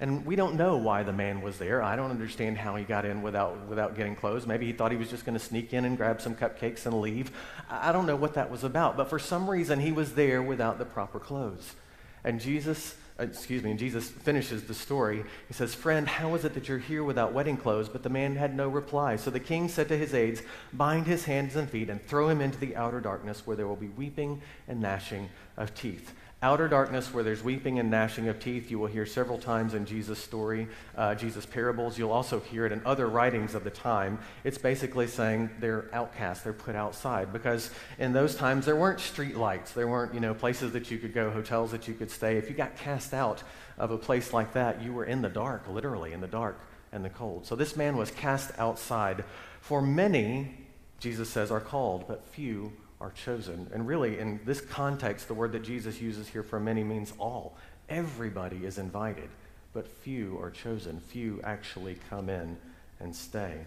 And 0.00 0.24
we 0.24 0.36
don't 0.36 0.54
know 0.54 0.76
why 0.76 1.02
the 1.02 1.12
man 1.12 1.42
was 1.42 1.58
there. 1.58 1.82
I 1.82 1.96
don't 1.96 2.10
understand 2.10 2.56
how 2.56 2.76
he 2.76 2.84
got 2.84 3.04
in 3.04 3.20
without, 3.20 3.66
without 3.66 3.96
getting 3.96 4.14
clothes. 4.14 4.46
Maybe 4.46 4.66
he 4.66 4.72
thought 4.72 4.92
he 4.92 4.96
was 4.96 5.10
just 5.10 5.24
going 5.24 5.36
to 5.36 5.44
sneak 5.44 5.72
in 5.72 5.84
and 5.84 5.96
grab 5.96 6.20
some 6.20 6.36
cupcakes 6.36 6.86
and 6.86 7.00
leave. 7.00 7.32
I 7.68 7.90
don't 7.90 8.06
know 8.06 8.14
what 8.14 8.34
that 8.34 8.50
was 8.50 8.62
about. 8.62 8.96
But 8.96 9.10
for 9.10 9.18
some 9.18 9.50
reason, 9.50 9.80
he 9.80 9.90
was 9.90 10.14
there 10.14 10.40
without 10.40 10.78
the 10.78 10.84
proper 10.84 11.18
clothes. 11.18 11.74
And 12.22 12.40
Jesus 12.40 12.94
Uh, 13.18 13.24
excuse 13.24 13.62
me, 13.64 13.70
and 13.70 13.78
Jesus 13.78 14.08
finishes 14.08 14.64
the 14.64 14.74
story. 14.74 15.24
He 15.48 15.54
says, 15.54 15.74
Friend, 15.74 16.06
how 16.06 16.34
is 16.34 16.44
it 16.44 16.54
that 16.54 16.68
you're 16.68 16.78
here 16.78 17.02
without 17.02 17.32
wedding 17.32 17.56
clothes? 17.56 17.88
But 17.88 18.04
the 18.04 18.08
man 18.08 18.36
had 18.36 18.54
no 18.54 18.68
reply. 18.68 19.16
So 19.16 19.30
the 19.30 19.40
king 19.40 19.68
said 19.68 19.88
to 19.88 19.98
his 19.98 20.14
aides, 20.14 20.42
Bind 20.72 21.06
his 21.06 21.24
hands 21.24 21.56
and 21.56 21.68
feet 21.68 21.90
and 21.90 22.04
throw 22.06 22.28
him 22.28 22.40
into 22.40 22.58
the 22.58 22.76
outer 22.76 23.00
darkness 23.00 23.44
where 23.44 23.56
there 23.56 23.66
will 23.66 23.76
be 23.76 23.88
weeping 23.88 24.40
and 24.68 24.80
gnashing 24.80 25.28
of 25.56 25.74
teeth. 25.74 26.14
Outer 26.40 26.68
darkness, 26.68 27.12
where 27.12 27.24
there's 27.24 27.42
weeping 27.42 27.80
and 27.80 27.90
gnashing 27.90 28.28
of 28.28 28.38
teeth, 28.38 28.70
you 28.70 28.78
will 28.78 28.86
hear 28.86 29.04
several 29.04 29.38
times 29.38 29.74
in 29.74 29.84
Jesus' 29.84 30.20
story, 30.20 30.68
uh, 30.96 31.16
Jesus' 31.16 31.44
parables. 31.44 31.98
You'll 31.98 32.12
also 32.12 32.38
hear 32.38 32.64
it 32.64 32.70
in 32.70 32.80
other 32.86 33.08
writings 33.08 33.56
of 33.56 33.64
the 33.64 33.70
time. 33.70 34.20
It's 34.44 34.56
basically 34.56 35.08
saying 35.08 35.50
they're 35.58 35.90
outcasts, 35.92 36.44
they're 36.44 36.52
put 36.52 36.76
outside. 36.76 37.32
Because 37.32 37.72
in 37.98 38.12
those 38.12 38.36
times, 38.36 38.66
there 38.66 38.76
weren't 38.76 39.00
street 39.00 39.36
lights, 39.36 39.72
there 39.72 39.88
weren't 39.88 40.14
you 40.14 40.20
know, 40.20 40.32
places 40.32 40.70
that 40.74 40.92
you 40.92 40.98
could 40.98 41.12
go, 41.12 41.28
hotels 41.28 41.72
that 41.72 41.88
you 41.88 41.94
could 41.94 42.10
stay. 42.10 42.36
If 42.36 42.48
you 42.48 42.54
got 42.54 42.76
cast 42.76 43.12
out 43.12 43.42
of 43.76 43.90
a 43.90 43.98
place 43.98 44.32
like 44.32 44.52
that, 44.52 44.80
you 44.80 44.92
were 44.92 45.06
in 45.06 45.22
the 45.22 45.28
dark, 45.28 45.66
literally, 45.68 46.12
in 46.12 46.20
the 46.20 46.28
dark 46.28 46.60
and 46.92 47.04
the 47.04 47.10
cold. 47.10 47.46
So 47.46 47.56
this 47.56 47.76
man 47.76 47.96
was 47.96 48.12
cast 48.12 48.52
outside. 48.60 49.24
For 49.60 49.82
many, 49.82 50.54
Jesus 51.00 51.28
says, 51.28 51.50
are 51.50 51.60
called, 51.60 52.06
but 52.06 52.24
few 52.28 52.72
are 53.00 53.12
chosen. 53.12 53.68
And 53.72 53.86
really, 53.86 54.18
in 54.18 54.40
this 54.44 54.60
context, 54.60 55.28
the 55.28 55.34
word 55.34 55.52
that 55.52 55.62
Jesus 55.62 56.00
uses 56.00 56.28
here 56.28 56.42
for 56.42 56.58
many 56.58 56.82
means 56.82 57.12
all. 57.18 57.56
Everybody 57.88 58.64
is 58.64 58.78
invited, 58.78 59.28
but 59.72 59.86
few 59.86 60.38
are 60.40 60.50
chosen. 60.50 61.00
Few 61.00 61.40
actually 61.44 61.98
come 62.10 62.28
in 62.28 62.56
and 63.00 63.14
stay. 63.14 63.58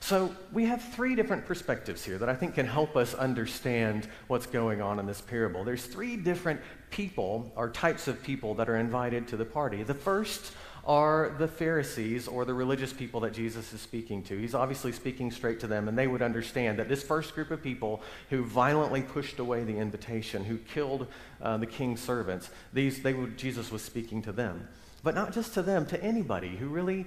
So 0.00 0.34
we 0.52 0.66
have 0.66 0.82
three 0.82 1.14
different 1.14 1.46
perspectives 1.46 2.04
here 2.04 2.18
that 2.18 2.28
I 2.28 2.34
think 2.34 2.54
can 2.54 2.66
help 2.66 2.94
us 2.94 3.14
understand 3.14 4.06
what's 4.26 4.44
going 4.44 4.82
on 4.82 4.98
in 4.98 5.06
this 5.06 5.22
parable. 5.22 5.64
There's 5.64 5.86
three 5.86 6.16
different 6.16 6.60
people 6.90 7.50
or 7.56 7.70
types 7.70 8.06
of 8.06 8.22
people 8.22 8.54
that 8.56 8.68
are 8.68 8.76
invited 8.76 9.28
to 9.28 9.38
the 9.38 9.46
party. 9.46 9.82
The 9.82 9.94
first 9.94 10.52
are 10.86 11.34
the 11.38 11.48
Pharisees 11.48 12.28
or 12.28 12.44
the 12.44 12.54
religious 12.54 12.92
people 12.92 13.20
that 13.20 13.32
Jesus 13.32 13.72
is 13.72 13.80
speaking 13.80 14.22
to. 14.24 14.38
He's 14.38 14.54
obviously 14.54 14.92
speaking 14.92 15.30
straight 15.30 15.60
to 15.60 15.66
them, 15.66 15.88
and 15.88 15.96
they 15.96 16.06
would 16.06 16.22
understand 16.22 16.78
that 16.78 16.88
this 16.88 17.02
first 17.02 17.34
group 17.34 17.50
of 17.50 17.62
people 17.62 18.02
who 18.30 18.44
violently 18.44 19.02
pushed 19.02 19.38
away 19.38 19.64
the 19.64 19.76
invitation, 19.76 20.44
who 20.44 20.58
killed 20.58 21.06
uh, 21.40 21.56
the 21.56 21.66
king's 21.66 22.00
servants, 22.00 22.50
these, 22.72 23.02
they 23.02 23.14
would, 23.14 23.38
Jesus 23.38 23.70
was 23.70 23.82
speaking 23.82 24.22
to 24.22 24.32
them. 24.32 24.68
But 25.02 25.14
not 25.14 25.32
just 25.32 25.54
to 25.54 25.62
them, 25.62 25.86
to 25.86 26.02
anybody 26.02 26.56
who 26.56 26.68
really 26.68 27.06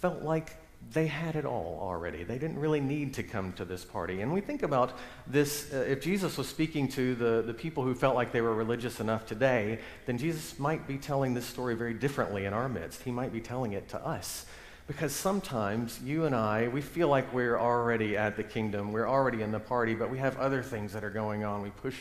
felt 0.00 0.22
like 0.22 0.56
they 0.92 1.06
had 1.06 1.36
it 1.36 1.44
all 1.44 1.78
already. 1.82 2.24
They 2.24 2.38
didn't 2.38 2.58
really 2.58 2.80
need 2.80 3.14
to 3.14 3.22
come 3.22 3.52
to 3.54 3.64
this 3.64 3.84
party. 3.84 4.20
And 4.20 4.32
we 4.32 4.40
think 4.40 4.62
about 4.62 4.92
this 5.26 5.72
uh, 5.72 5.78
if 5.78 6.00
Jesus 6.00 6.38
was 6.38 6.48
speaking 6.48 6.88
to 6.88 7.14
the, 7.14 7.42
the 7.42 7.54
people 7.54 7.82
who 7.82 7.94
felt 7.94 8.14
like 8.14 8.32
they 8.32 8.40
were 8.40 8.54
religious 8.54 9.00
enough 9.00 9.26
today, 9.26 9.80
then 10.06 10.16
Jesus 10.16 10.58
might 10.58 10.86
be 10.86 10.96
telling 10.96 11.34
this 11.34 11.44
story 11.44 11.74
very 11.74 11.94
differently 11.94 12.44
in 12.44 12.52
our 12.52 12.68
midst. 12.68 13.02
He 13.02 13.10
might 13.10 13.32
be 13.32 13.40
telling 13.40 13.72
it 13.72 13.88
to 13.90 14.06
us. 14.06 14.46
Because 14.86 15.12
sometimes 15.12 16.00
you 16.04 16.26
and 16.26 16.34
I, 16.34 16.68
we 16.68 16.80
feel 16.80 17.08
like 17.08 17.32
we're 17.34 17.58
already 17.58 18.16
at 18.16 18.36
the 18.36 18.44
kingdom, 18.44 18.92
we're 18.92 19.08
already 19.08 19.42
in 19.42 19.50
the 19.50 19.58
party, 19.58 19.96
but 19.96 20.10
we 20.10 20.18
have 20.18 20.38
other 20.38 20.62
things 20.62 20.92
that 20.92 21.02
are 21.02 21.10
going 21.10 21.42
on. 21.42 21.60
We 21.62 21.70
push 21.70 21.96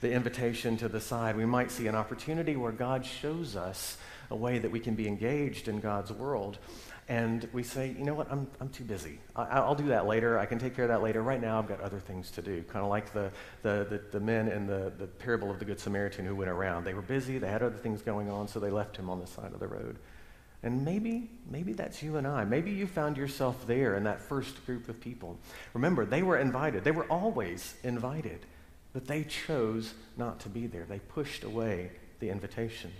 the 0.00 0.10
invitation 0.10 0.78
to 0.78 0.88
the 0.88 1.00
side. 1.00 1.36
We 1.36 1.44
might 1.44 1.70
see 1.70 1.86
an 1.86 1.94
opportunity 1.94 2.56
where 2.56 2.72
God 2.72 3.04
shows 3.04 3.56
us 3.56 3.98
a 4.30 4.36
way 4.36 4.58
that 4.58 4.70
we 4.70 4.80
can 4.80 4.94
be 4.94 5.06
engaged 5.06 5.68
in 5.68 5.80
God's 5.80 6.12
world 6.12 6.56
and 7.10 7.48
we 7.52 7.64
say, 7.64 7.88
you 7.98 8.04
know 8.04 8.14
what, 8.14 8.30
I'm, 8.30 8.46
I'm 8.60 8.68
too 8.68 8.84
busy. 8.84 9.18
I, 9.34 9.58
will 9.66 9.74
do 9.74 9.88
that 9.88 10.06
later. 10.06 10.38
I 10.38 10.46
can 10.46 10.60
take 10.60 10.76
care 10.76 10.84
of 10.84 10.90
that 10.90 11.02
later. 11.02 11.24
Right 11.24 11.40
now, 11.40 11.58
I've 11.58 11.66
got 11.66 11.80
other 11.80 11.98
things 11.98 12.30
to 12.30 12.40
do. 12.40 12.62
Kind 12.62 12.84
of 12.84 12.88
like 12.88 13.12
the, 13.12 13.32
the, 13.62 13.84
the, 13.90 14.02
the, 14.12 14.20
men 14.20 14.46
in 14.46 14.68
the, 14.68 14.92
the 14.96 15.08
parable 15.08 15.50
of 15.50 15.58
the 15.58 15.64
Good 15.64 15.80
Samaritan 15.80 16.24
who 16.24 16.36
went 16.36 16.50
around. 16.50 16.84
They 16.84 16.94
were 16.94 17.02
busy, 17.02 17.38
they 17.38 17.48
had 17.48 17.64
other 17.64 17.76
things 17.76 18.00
going 18.00 18.30
on, 18.30 18.46
so 18.46 18.60
they 18.60 18.70
left 18.70 18.96
him 18.96 19.10
on 19.10 19.18
the 19.18 19.26
side 19.26 19.52
of 19.52 19.58
the 19.58 19.66
road. 19.66 19.98
And 20.62 20.84
maybe, 20.84 21.28
maybe 21.50 21.72
that's 21.72 22.00
you 22.00 22.16
and 22.16 22.28
I. 22.28 22.44
Maybe 22.44 22.70
you 22.70 22.86
found 22.86 23.16
yourself 23.16 23.66
there 23.66 23.96
in 23.96 24.04
that 24.04 24.20
first 24.20 24.64
group 24.64 24.88
of 24.88 25.00
people. 25.00 25.36
Remember, 25.74 26.06
they 26.06 26.22
were 26.22 26.38
invited. 26.38 26.84
They 26.84 26.92
were 26.92 27.10
always 27.10 27.74
invited, 27.82 28.46
but 28.92 29.08
they 29.08 29.24
chose 29.24 29.94
not 30.16 30.38
to 30.40 30.48
be 30.48 30.68
there. 30.68 30.86
They 30.88 31.00
pushed 31.00 31.42
away 31.42 31.90
the 32.20 32.30
invitation. 32.30 32.92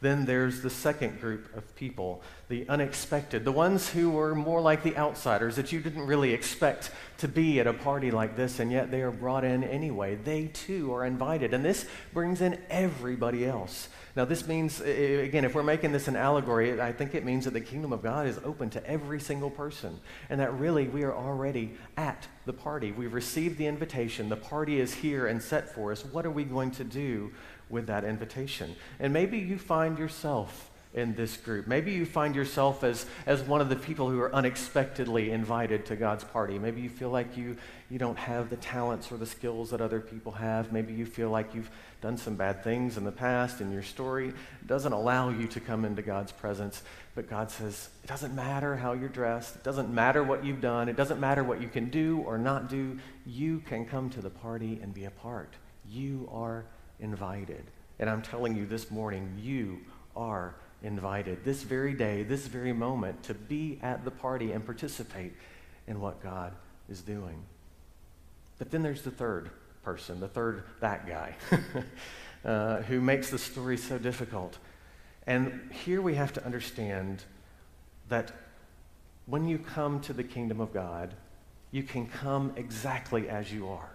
Then 0.00 0.24
there's 0.24 0.62
the 0.62 0.70
second 0.70 1.20
group 1.20 1.54
of 1.56 1.74
people, 1.76 2.22
the 2.48 2.68
unexpected, 2.68 3.44
the 3.44 3.52
ones 3.52 3.88
who 3.88 4.10
were 4.10 4.34
more 4.34 4.60
like 4.60 4.82
the 4.82 4.96
outsiders 4.96 5.56
that 5.56 5.70
you 5.70 5.80
didn't 5.80 6.06
really 6.06 6.32
expect 6.32 6.90
to 7.18 7.28
be 7.28 7.60
at 7.60 7.66
a 7.66 7.72
party 7.72 8.10
like 8.10 8.36
this, 8.36 8.58
and 8.58 8.72
yet 8.72 8.90
they 8.90 9.02
are 9.02 9.12
brought 9.12 9.44
in 9.44 9.62
anyway. 9.62 10.16
They 10.16 10.46
too 10.48 10.92
are 10.92 11.04
invited, 11.04 11.54
and 11.54 11.64
this 11.64 11.86
brings 12.12 12.40
in 12.40 12.58
everybody 12.68 13.46
else. 13.46 13.88
Now, 14.14 14.26
this 14.26 14.46
means, 14.46 14.80
again, 14.80 15.44
if 15.44 15.54
we're 15.54 15.62
making 15.62 15.92
this 15.92 16.06
an 16.06 16.16
allegory, 16.16 16.78
I 16.80 16.92
think 16.92 17.14
it 17.14 17.24
means 17.24 17.44
that 17.44 17.54
the 17.54 17.60
kingdom 17.62 17.94
of 17.94 18.02
God 18.02 18.26
is 18.26 18.38
open 18.44 18.68
to 18.70 18.86
every 18.86 19.20
single 19.20 19.48
person, 19.48 19.98
and 20.28 20.38
that 20.40 20.52
really 20.58 20.88
we 20.88 21.02
are 21.04 21.14
already 21.14 21.72
at 21.96 22.26
the 22.44 22.52
party. 22.52 22.92
We've 22.92 23.14
received 23.14 23.56
the 23.56 23.66
invitation, 23.66 24.28
the 24.28 24.36
party 24.36 24.80
is 24.80 24.92
here 24.92 25.28
and 25.28 25.40
set 25.40 25.74
for 25.74 25.92
us. 25.92 26.04
What 26.04 26.26
are 26.26 26.30
we 26.30 26.44
going 26.44 26.72
to 26.72 26.84
do 26.84 27.32
with 27.72 27.86
that 27.88 28.04
invitation. 28.04 28.76
And 29.00 29.12
maybe 29.12 29.38
you 29.38 29.58
find 29.58 29.98
yourself 29.98 30.70
in 30.94 31.14
this 31.14 31.38
group. 31.38 31.66
Maybe 31.66 31.92
you 31.92 32.04
find 32.04 32.36
yourself 32.36 32.84
as, 32.84 33.06
as 33.24 33.42
one 33.42 33.62
of 33.62 33.70
the 33.70 33.76
people 33.76 34.10
who 34.10 34.20
are 34.20 34.34
unexpectedly 34.34 35.30
invited 35.30 35.86
to 35.86 35.96
God's 35.96 36.22
party. 36.22 36.58
Maybe 36.58 36.82
you 36.82 36.90
feel 36.90 37.08
like 37.08 37.34
you, 37.34 37.56
you 37.88 37.98
don't 37.98 38.18
have 38.18 38.50
the 38.50 38.56
talents 38.56 39.10
or 39.10 39.16
the 39.16 39.26
skills 39.26 39.70
that 39.70 39.80
other 39.80 40.00
people 40.00 40.32
have. 40.32 40.70
Maybe 40.70 40.92
you 40.92 41.06
feel 41.06 41.30
like 41.30 41.54
you've 41.54 41.70
done 42.02 42.18
some 42.18 42.34
bad 42.34 42.62
things 42.62 42.98
in 42.98 43.04
the 43.04 43.12
past 43.12 43.60
and 43.62 43.72
your 43.72 43.82
story 43.82 44.34
doesn't 44.66 44.92
allow 44.92 45.30
you 45.30 45.46
to 45.48 45.60
come 45.60 45.86
into 45.86 46.02
God's 46.02 46.32
presence. 46.32 46.82
But 47.14 47.30
God 47.30 47.50
says, 47.50 47.88
it 48.04 48.06
doesn't 48.06 48.34
matter 48.34 48.76
how 48.76 48.92
you're 48.92 49.08
dressed, 49.08 49.56
it 49.56 49.62
doesn't 49.62 49.92
matter 49.92 50.22
what 50.22 50.44
you've 50.44 50.60
done, 50.60 50.90
it 50.90 50.96
doesn't 50.96 51.20
matter 51.20 51.42
what 51.42 51.62
you 51.62 51.68
can 51.68 51.88
do 51.88 52.22
or 52.26 52.36
not 52.36 52.68
do. 52.68 52.98
You 53.24 53.60
can 53.60 53.86
come 53.86 54.10
to 54.10 54.20
the 54.20 54.30
party 54.30 54.78
and 54.82 54.92
be 54.92 55.04
a 55.04 55.10
part. 55.10 55.54
You 55.88 56.28
are 56.30 56.64
invited. 57.02 57.64
And 57.98 58.08
I'm 58.08 58.22
telling 58.22 58.56
you 58.56 58.64
this 58.64 58.90
morning, 58.90 59.38
you 59.38 59.80
are 60.16 60.54
invited 60.82 61.44
this 61.44 61.62
very 61.62 61.92
day, 61.92 62.22
this 62.22 62.46
very 62.46 62.72
moment, 62.72 63.22
to 63.24 63.34
be 63.34 63.78
at 63.82 64.04
the 64.04 64.10
party 64.10 64.52
and 64.52 64.64
participate 64.64 65.34
in 65.86 66.00
what 66.00 66.22
God 66.22 66.54
is 66.88 67.02
doing. 67.02 67.42
But 68.58 68.70
then 68.70 68.82
there's 68.82 69.02
the 69.02 69.10
third 69.10 69.50
person, 69.82 70.20
the 70.20 70.28
third 70.28 70.64
that 70.80 71.06
guy, 71.06 71.34
uh, 72.44 72.82
who 72.82 73.00
makes 73.00 73.30
the 73.30 73.38
story 73.38 73.76
so 73.76 73.98
difficult. 73.98 74.58
And 75.26 75.70
here 75.84 76.00
we 76.00 76.14
have 76.14 76.32
to 76.34 76.44
understand 76.44 77.24
that 78.08 78.32
when 79.26 79.46
you 79.46 79.58
come 79.58 80.00
to 80.00 80.12
the 80.12 80.24
kingdom 80.24 80.60
of 80.60 80.72
God, 80.72 81.14
you 81.70 81.82
can 81.82 82.06
come 82.06 82.52
exactly 82.56 83.28
as 83.28 83.52
you 83.52 83.68
are, 83.68 83.90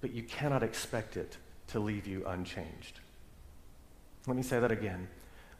but 0.00 0.12
you 0.12 0.22
cannot 0.22 0.62
expect 0.62 1.16
it 1.16 1.36
to 1.68 1.80
leave 1.80 2.06
you 2.06 2.24
unchanged. 2.26 3.00
Let 4.26 4.36
me 4.36 4.42
say 4.42 4.60
that 4.60 4.70
again. 4.72 5.08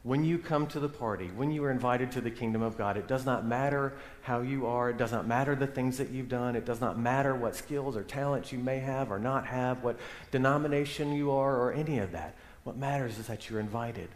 When 0.03 0.23
you 0.23 0.37
come 0.37 0.67
to 0.67 0.79
the 0.79 0.89
party, 0.89 1.31
when 1.35 1.51
you 1.51 1.63
are 1.63 1.71
invited 1.71 2.11
to 2.11 2.21
the 2.21 2.29
kingdom 2.29 2.61
of 2.61 2.77
God, 2.77 2.95
it 2.95 3.07
does 3.07 3.25
not 3.25 3.43
matter 3.43 3.93
how 4.21 4.41
you 4.41 4.67
are. 4.67 4.91
It 4.91 4.97
does 4.97 5.11
not 5.11 5.25
matter 5.25 5.55
the 5.55 5.65
things 5.65 5.97
that 5.97 6.11
you've 6.11 6.29
done. 6.29 6.55
It 6.55 6.63
does 6.63 6.79
not 6.79 6.99
matter 6.99 7.33
what 7.33 7.55
skills 7.55 7.97
or 7.97 8.03
talents 8.03 8.51
you 8.51 8.59
may 8.59 8.77
have 8.77 9.11
or 9.11 9.17
not 9.17 9.47
have, 9.47 9.83
what 9.83 9.97
denomination 10.29 11.11
you 11.13 11.31
are, 11.31 11.57
or 11.57 11.73
any 11.73 11.97
of 11.97 12.11
that. 12.11 12.35
What 12.63 12.77
matters 12.77 13.17
is 13.17 13.25
that 13.27 13.49
you're 13.49 13.59
invited. 13.59 14.09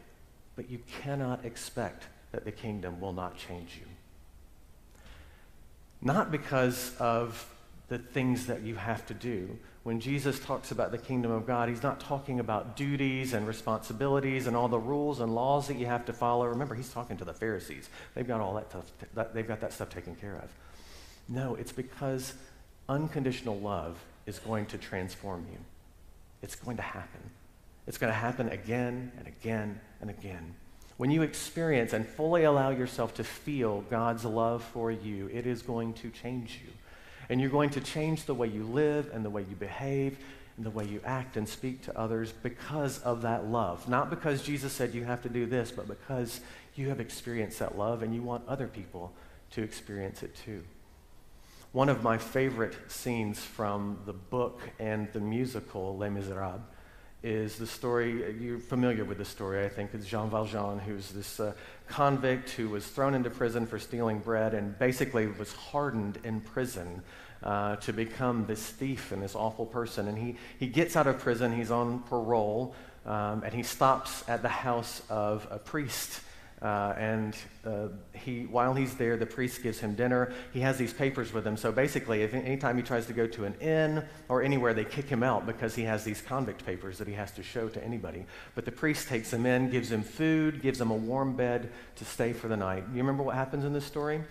But 0.56 0.70
you 0.70 0.80
cannot 1.02 1.44
expect 1.44 2.06
that 2.34 2.46
the 2.46 2.52
kingdom 2.52 3.02
will 3.02 3.14
not 3.14 3.36
change 3.36 3.80
you. 3.80 3.88
Not 6.02 6.32
because 6.32 6.96
of 7.00 7.52
the 7.88 7.98
things 7.98 8.46
that 8.46 8.62
you 8.62 8.76
have 8.76 9.08
to 9.08 9.16
do, 9.16 9.58
when 9.90 10.00
Jesus 10.00 10.40
talks 10.40 10.70
about 10.70 10.92
the 10.92 11.00
kingdom 11.00 11.32
of 11.32 11.48
God, 11.48 11.68
he's 11.68 11.82
not 11.82 12.00
talking 12.00 12.40
about 12.40 12.78
duties 12.78 13.34
and 13.34 13.48
responsibilities 13.48 14.46
and 14.46 14.56
all 14.56 14.68
the 14.68 14.78
rules 14.78 15.20
and 15.20 15.34
laws 15.34 15.68
that 15.68 15.78
you 15.78 15.88
have 15.88 16.06
to 16.06 16.14
follow. 16.14 16.46
Remember, 16.46 16.76
he's 16.76 16.94
talking 16.94 17.18
to 17.18 17.26
the 17.26 17.34
Pharisees. 17.34 17.90
They've 18.14 18.28
got 18.28 18.40
all 18.40 18.54
that 18.54 18.70
stuff, 18.70 19.34
they've 19.34 19.48
got 19.48 19.62
that 19.62 19.74
stuff 19.74 19.90
taken 19.90 20.16
care 20.16 20.36
of. 20.36 20.54
No, 21.28 21.56
it's 21.56 21.72
because 21.72 22.36
unconditional 22.88 23.60
love 23.60 23.98
is 24.28 24.38
going 24.38 24.68
to 24.68 24.78
transform 24.78 25.48
you. 25.52 25.58
It's 26.44 26.54
going 26.54 26.78
to 26.78 26.84
happen. 26.84 27.22
It's 27.88 27.98
going 27.98 28.14
to 28.14 28.20
happen 28.20 28.50
again 28.50 29.12
and 29.18 29.26
again 29.26 29.82
and 30.02 30.12
again. 30.12 30.54
When 30.98 31.10
you 31.10 31.24
experience 31.24 31.94
and 31.94 32.08
fully 32.08 32.44
allow 32.44 32.70
yourself 32.70 33.16
to 33.16 33.24
feel 33.24 33.82
God's 33.90 34.24
love 34.24 34.64
for 34.66 34.92
you, 34.92 35.32
it 35.34 35.48
is 35.48 35.64
going 35.64 35.94
to 35.94 36.12
change 36.12 36.60
you. 36.64 36.72
And 37.30 37.40
you're 37.40 37.50
going 37.50 37.70
to 37.72 37.82
change 37.82 38.26
the 38.26 38.34
way 38.34 38.48
you 38.48 38.64
live 38.64 39.12
and 39.14 39.24
the 39.24 39.30
way 39.30 39.46
you 39.48 39.56
behave 39.56 40.18
and 40.58 40.66
the 40.66 40.72
way 40.72 40.86
you 40.86 41.00
act 41.06 41.38
and 41.38 41.48
speak 41.48 41.84
to 41.84 41.98
others 41.98 42.34
because 42.44 43.00
of 43.00 43.22
that 43.22 43.46
love. 43.46 43.88
Not 43.88 44.10
because 44.10 44.44
Jesus 44.44 44.74
said 44.74 44.94
you 44.94 45.04
have 45.06 45.22
to 45.22 45.30
do 45.30 45.46
this, 45.46 45.72
but 45.72 45.88
because 45.88 46.42
you 46.76 46.90
have 46.90 47.00
experienced 47.00 47.60
that 47.60 47.78
love 47.78 48.04
and 48.04 48.14
you 48.14 48.22
want 48.22 48.48
other 48.48 48.68
people 48.68 49.14
to 49.52 49.64
experience 49.64 50.24
it 50.24 50.36
too. 50.36 50.64
One 51.72 51.88
of 51.88 52.04
my 52.04 52.18
favorite 52.18 52.76
scenes 52.88 53.40
from 53.40 54.00
the 54.06 54.14
book 54.14 54.62
and 54.80 55.08
the 55.14 55.20
musical 55.20 55.96
Les 55.98 56.10
Miserables 56.10 56.62
is 57.22 57.58
the 57.58 57.68
story, 57.68 58.36
you're 58.40 58.60
familiar 58.60 59.04
with 59.04 59.18
the 59.18 59.26
story, 59.26 59.66
I 59.66 59.70
think. 59.70 59.92
It's 59.94 60.06
Jean 60.06 60.30
Valjean, 60.30 60.80
who's 60.80 61.10
this 61.12 61.40
uh, 61.40 61.54
convict 61.88 62.52
who 62.52 62.70
was 62.70 62.88
thrown 62.88 63.14
into 63.14 63.30
prison 63.30 63.66
for 63.66 63.78
stealing 63.78 64.20
bread 64.20 64.54
and 64.54 64.78
basically 64.80 65.28
was 65.28 65.52
hardened 65.52 66.18
in 66.24 66.40
prison 66.40 67.02
uh, 67.44 67.76
to 67.78 67.92
become 67.92 68.46
this 68.46 68.66
thief 68.66 69.12
and 69.12 69.22
this 69.22 69.36
awful 69.36 69.66
person. 69.66 70.08
And 70.08 70.18
he, 70.18 70.38
he 70.60 70.68
gets 70.68 70.96
out 70.96 71.08
of 71.08 71.20
prison, 71.20 71.56
he's 71.56 71.72
on 71.72 72.00
parole, 72.04 72.74
um, 73.06 73.44
and 73.44 73.54
he 73.54 73.64
stops 73.64 74.24
at 74.30 74.42
the 74.42 74.50
house 74.50 75.02
of 75.10 75.46
a 75.52 75.58
priest 75.58 76.22
uh, 76.62 76.94
and 76.98 77.38
uh, 77.66 77.88
he, 78.14 78.44
while 78.44 78.74
he's 78.74 78.96
there, 78.96 79.16
the 79.16 79.26
priest 79.26 79.64
gives 79.64 79.80
him 79.80 79.96
dinner. 79.96 80.34
He 80.54 80.60
has 80.60 80.78
these 80.78 80.92
papers 80.92 81.32
with 81.32 81.48
him. 81.48 81.56
So 81.56 81.72
basically, 81.72 82.22
if 82.22 82.34
anytime 82.34 82.76
he 82.76 82.84
tries 82.84 83.06
to 83.06 83.14
go 83.14 83.28
to 83.28 83.46
an 83.46 83.54
inn 83.62 84.04
or 84.28 84.44
anywhere, 84.44 84.74
they 84.74 84.84
kick 84.84 85.08
him 85.08 85.24
out 85.24 85.46
because 85.46 85.76
he 85.76 85.84
has 85.84 86.04
these 86.04 86.22
convict 86.22 86.66
papers 86.66 86.98
that 86.98 87.08
he 87.08 87.14
has 87.14 87.32
to 87.32 87.44
show 87.44 87.70
to 87.70 87.84
anybody. 87.84 88.26
But 88.56 88.66
the 88.66 88.72
priest 88.72 89.08
takes 89.08 89.32
him 89.32 89.46
in, 89.46 89.70
gives 89.70 89.92
him 89.92 90.04
food, 90.04 90.62
gives 90.62 90.82
him 90.82 90.92
a 90.92 90.96
warm 90.96 91.36
bed 91.36 91.72
to 91.96 92.06
stay 92.06 92.34
for 92.34 92.50
the 92.50 92.58
night. 92.58 92.84
You 92.92 92.98
remember 92.98 93.24
what 93.24 93.36
happens 93.36 93.64
in 93.64 93.72
this 93.72 93.86
story? 93.86 94.22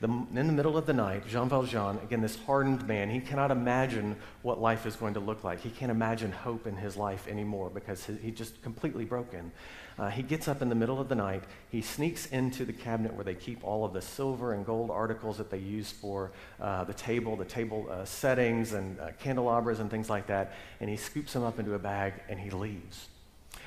The, 0.00 0.06
in 0.06 0.46
the 0.46 0.52
middle 0.52 0.76
of 0.76 0.86
the 0.86 0.92
night, 0.92 1.26
Jean 1.26 1.48
Valjean, 1.48 1.98
again, 2.04 2.20
this 2.20 2.36
hardened 2.36 2.86
man, 2.86 3.10
he 3.10 3.18
cannot 3.18 3.50
imagine 3.50 4.14
what 4.42 4.60
life 4.60 4.86
is 4.86 4.94
going 4.94 5.14
to 5.14 5.20
look 5.20 5.42
like. 5.42 5.58
He 5.60 5.70
can't 5.70 5.90
imagine 5.90 6.30
hope 6.30 6.68
in 6.68 6.76
his 6.76 6.96
life 6.96 7.26
anymore 7.26 7.68
because 7.68 8.04
he, 8.04 8.14
he's 8.14 8.38
just 8.38 8.62
completely 8.62 9.04
broken. 9.04 9.50
Uh, 9.98 10.08
he 10.08 10.22
gets 10.22 10.46
up 10.46 10.62
in 10.62 10.68
the 10.68 10.74
middle 10.74 11.00
of 11.00 11.08
the 11.08 11.14
night. 11.14 11.42
He 11.70 11.82
sneaks 11.82 12.26
into 12.26 12.64
the 12.64 12.72
cabinet 12.72 13.14
where 13.14 13.24
they 13.24 13.34
keep 13.34 13.64
all 13.64 13.84
of 13.84 13.92
the 13.92 14.00
silver 14.00 14.52
and 14.52 14.64
gold 14.64 14.90
articles 14.90 15.38
that 15.38 15.50
they 15.50 15.58
use 15.58 15.90
for 15.90 16.30
uh, 16.60 16.84
the 16.84 16.94
table, 16.94 17.36
the 17.36 17.44
table 17.44 17.88
uh, 17.90 18.04
settings 18.04 18.72
and 18.72 18.98
uh, 19.00 19.10
candelabras 19.18 19.80
and 19.80 19.90
things 19.90 20.08
like 20.08 20.26
that. 20.28 20.52
And 20.80 20.88
he 20.88 20.96
scoops 20.96 21.32
them 21.32 21.42
up 21.42 21.58
into 21.58 21.74
a 21.74 21.78
bag 21.78 22.14
and 22.28 22.38
he 22.38 22.50
leaves. 22.50 23.08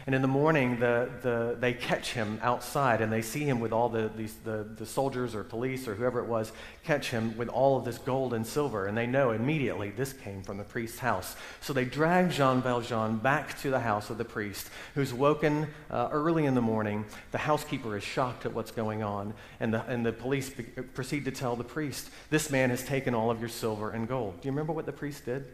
And 0.06 0.16
in 0.16 0.22
the 0.22 0.28
morning, 0.28 0.80
the, 0.80 1.10
the, 1.22 1.58
they 1.60 1.74
catch 1.74 2.14
him 2.14 2.40
outside 2.42 3.02
and 3.02 3.12
they 3.12 3.22
see 3.22 3.44
him 3.44 3.60
with 3.60 3.72
all 3.72 3.90
the, 3.90 4.10
these, 4.16 4.36
the, 4.44 4.68
the 4.78 4.86
soldiers 4.86 5.36
or 5.36 5.44
police 5.44 5.88
or 5.88 5.96
whoever 5.96 6.20
it 6.20 6.26
was 6.26 6.52
catch 6.84 7.12
him 7.12 7.38
with 7.38 7.48
all 7.50 7.78
of 7.78 7.86
this 7.86 7.98
gold 8.00 8.34
and 8.34 8.46
silver. 8.46 8.88
And 8.88 8.98
they 8.98 9.06
know 9.06 9.32
immediately 9.32 9.92
this 9.92 10.14
came 10.14 10.42
from 10.42 10.58
the 10.58 10.64
priest's 10.64 11.00
house. 11.00 11.36
So 11.62 11.74
they 11.74 11.86
drag 11.86 12.32
Jean 12.32 12.62
Valjean 12.62 13.18
back 13.18 13.60
to 13.62 13.70
the 13.70 13.80
house 13.80 14.10
of 14.10 14.18
the 14.18 14.26
priest, 14.26 14.70
who's 14.96 15.14
woken 15.14 15.68
uh, 15.90 16.10
early 16.12 16.46
in 16.46 16.56
the 16.56 16.62
morning. 16.62 17.06
The 17.32 17.38
housekeeper 17.38 17.96
is 17.96 18.04
shocked 18.04 18.46
at 18.46 18.54
what's 18.54 18.72
going 18.72 19.04
on. 19.04 19.34
And 19.60 19.74
the, 19.74 19.86
and 19.86 20.06
the 20.06 20.14
police 20.14 20.50
be, 20.50 20.64
proceed 20.64 21.26
to 21.26 21.32
tell 21.32 21.56
the 21.56 21.64
priest, 21.64 22.10
This 22.30 22.50
man 22.50 22.72
has 22.72 22.84
taken 22.84 23.14
all 23.14 23.30
of 23.30 23.40
your 23.40 23.50
silver 23.50 23.92
and 23.92 24.08
gold. 24.08 24.42
Do 24.42 24.48
you 24.48 24.52
remember 24.52 24.74
what 24.74 24.86
the 24.86 24.92
priest 24.92 25.26
did? 25.26 25.46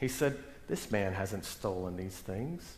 He 0.00 0.08
said, 0.08 0.38
This 0.70 0.92
man 0.92 1.14
hasn't 1.14 1.44
stolen 1.44 1.96
these 1.96 2.14
things. 2.14 2.76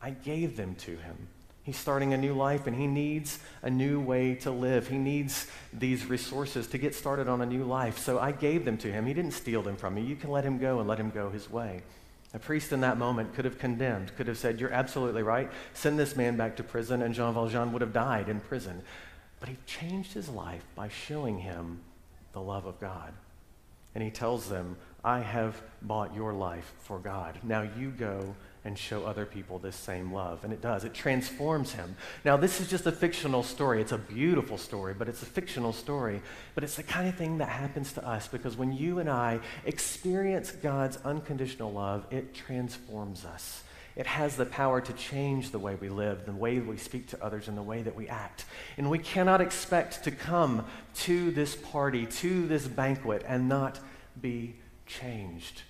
I 0.00 0.10
gave 0.12 0.56
them 0.56 0.74
to 0.76 0.92
him. 0.96 1.28
He's 1.62 1.76
starting 1.76 2.14
a 2.14 2.16
new 2.16 2.32
life 2.32 2.66
and 2.66 2.74
he 2.74 2.86
needs 2.86 3.38
a 3.60 3.68
new 3.68 4.00
way 4.00 4.34
to 4.36 4.50
live. 4.50 4.88
He 4.88 4.96
needs 4.96 5.46
these 5.74 6.06
resources 6.06 6.66
to 6.68 6.78
get 6.78 6.94
started 6.94 7.28
on 7.28 7.42
a 7.42 7.46
new 7.46 7.64
life. 7.64 7.98
So 7.98 8.18
I 8.18 8.32
gave 8.32 8.64
them 8.64 8.78
to 8.78 8.90
him. 8.90 9.04
He 9.04 9.12
didn't 9.12 9.32
steal 9.32 9.60
them 9.60 9.76
from 9.76 9.94
me. 9.94 10.00
You 10.00 10.16
can 10.16 10.30
let 10.30 10.42
him 10.42 10.56
go 10.56 10.78
and 10.78 10.88
let 10.88 10.98
him 10.98 11.10
go 11.10 11.28
his 11.28 11.50
way. 11.50 11.82
A 12.32 12.38
priest 12.38 12.72
in 12.72 12.80
that 12.80 12.96
moment 12.96 13.34
could 13.34 13.44
have 13.44 13.58
condemned, 13.58 14.16
could 14.16 14.26
have 14.26 14.38
said, 14.38 14.58
You're 14.58 14.72
absolutely 14.72 15.22
right. 15.22 15.50
Send 15.74 15.98
this 15.98 16.16
man 16.16 16.38
back 16.38 16.56
to 16.56 16.62
prison, 16.62 17.02
and 17.02 17.14
Jean 17.14 17.34
Valjean 17.34 17.74
would 17.74 17.82
have 17.82 17.92
died 17.92 18.30
in 18.30 18.40
prison. 18.40 18.80
But 19.38 19.50
he 19.50 19.58
changed 19.66 20.14
his 20.14 20.30
life 20.30 20.64
by 20.74 20.88
showing 20.88 21.40
him 21.40 21.80
the 22.32 22.40
love 22.40 22.64
of 22.64 22.80
God. 22.80 23.12
And 23.94 24.02
he 24.02 24.10
tells 24.10 24.48
them, 24.48 24.76
I 25.04 25.20
have 25.20 25.60
bought 25.82 26.14
your 26.14 26.32
life 26.32 26.72
for 26.80 26.98
God. 26.98 27.38
Now 27.42 27.62
you 27.62 27.90
go 27.90 28.34
and 28.64 28.78
show 28.78 29.04
other 29.04 29.26
people 29.26 29.58
this 29.58 29.74
same 29.74 30.12
love. 30.12 30.44
And 30.44 30.52
it 30.52 30.60
does, 30.60 30.84
it 30.84 30.94
transforms 30.94 31.72
him. 31.72 31.96
Now, 32.24 32.36
this 32.36 32.60
is 32.60 32.70
just 32.70 32.86
a 32.86 32.92
fictional 32.92 33.42
story. 33.42 33.80
It's 33.80 33.92
a 33.92 33.98
beautiful 33.98 34.56
story, 34.56 34.94
but 34.94 35.08
it's 35.08 35.22
a 35.22 35.26
fictional 35.26 35.72
story. 35.72 36.22
But 36.54 36.62
it's 36.62 36.76
the 36.76 36.84
kind 36.84 37.08
of 37.08 37.16
thing 37.16 37.38
that 37.38 37.48
happens 37.48 37.92
to 37.94 38.06
us 38.06 38.28
because 38.28 38.56
when 38.56 38.72
you 38.72 39.00
and 39.00 39.10
I 39.10 39.40
experience 39.64 40.52
God's 40.52 40.98
unconditional 41.04 41.72
love, 41.72 42.06
it 42.10 42.34
transforms 42.34 43.24
us. 43.24 43.64
It 43.94 44.06
has 44.06 44.36
the 44.36 44.46
power 44.46 44.80
to 44.80 44.92
change 44.94 45.50
the 45.50 45.58
way 45.58 45.74
we 45.74 45.88
live, 45.88 46.24
the 46.24 46.32
way 46.32 46.58
we 46.60 46.76
speak 46.76 47.08
to 47.08 47.24
others, 47.24 47.48
and 47.48 47.56
the 47.56 47.62
way 47.62 47.82
that 47.82 47.94
we 47.94 48.08
act. 48.08 48.44
And 48.76 48.90
we 48.90 48.98
cannot 48.98 49.40
expect 49.40 50.04
to 50.04 50.10
come 50.10 50.64
to 51.00 51.30
this 51.30 51.54
party, 51.56 52.06
to 52.06 52.46
this 52.46 52.66
banquet, 52.66 53.24
and 53.26 53.48
not 53.48 53.78
be 54.20 54.54
changed. 54.86 55.62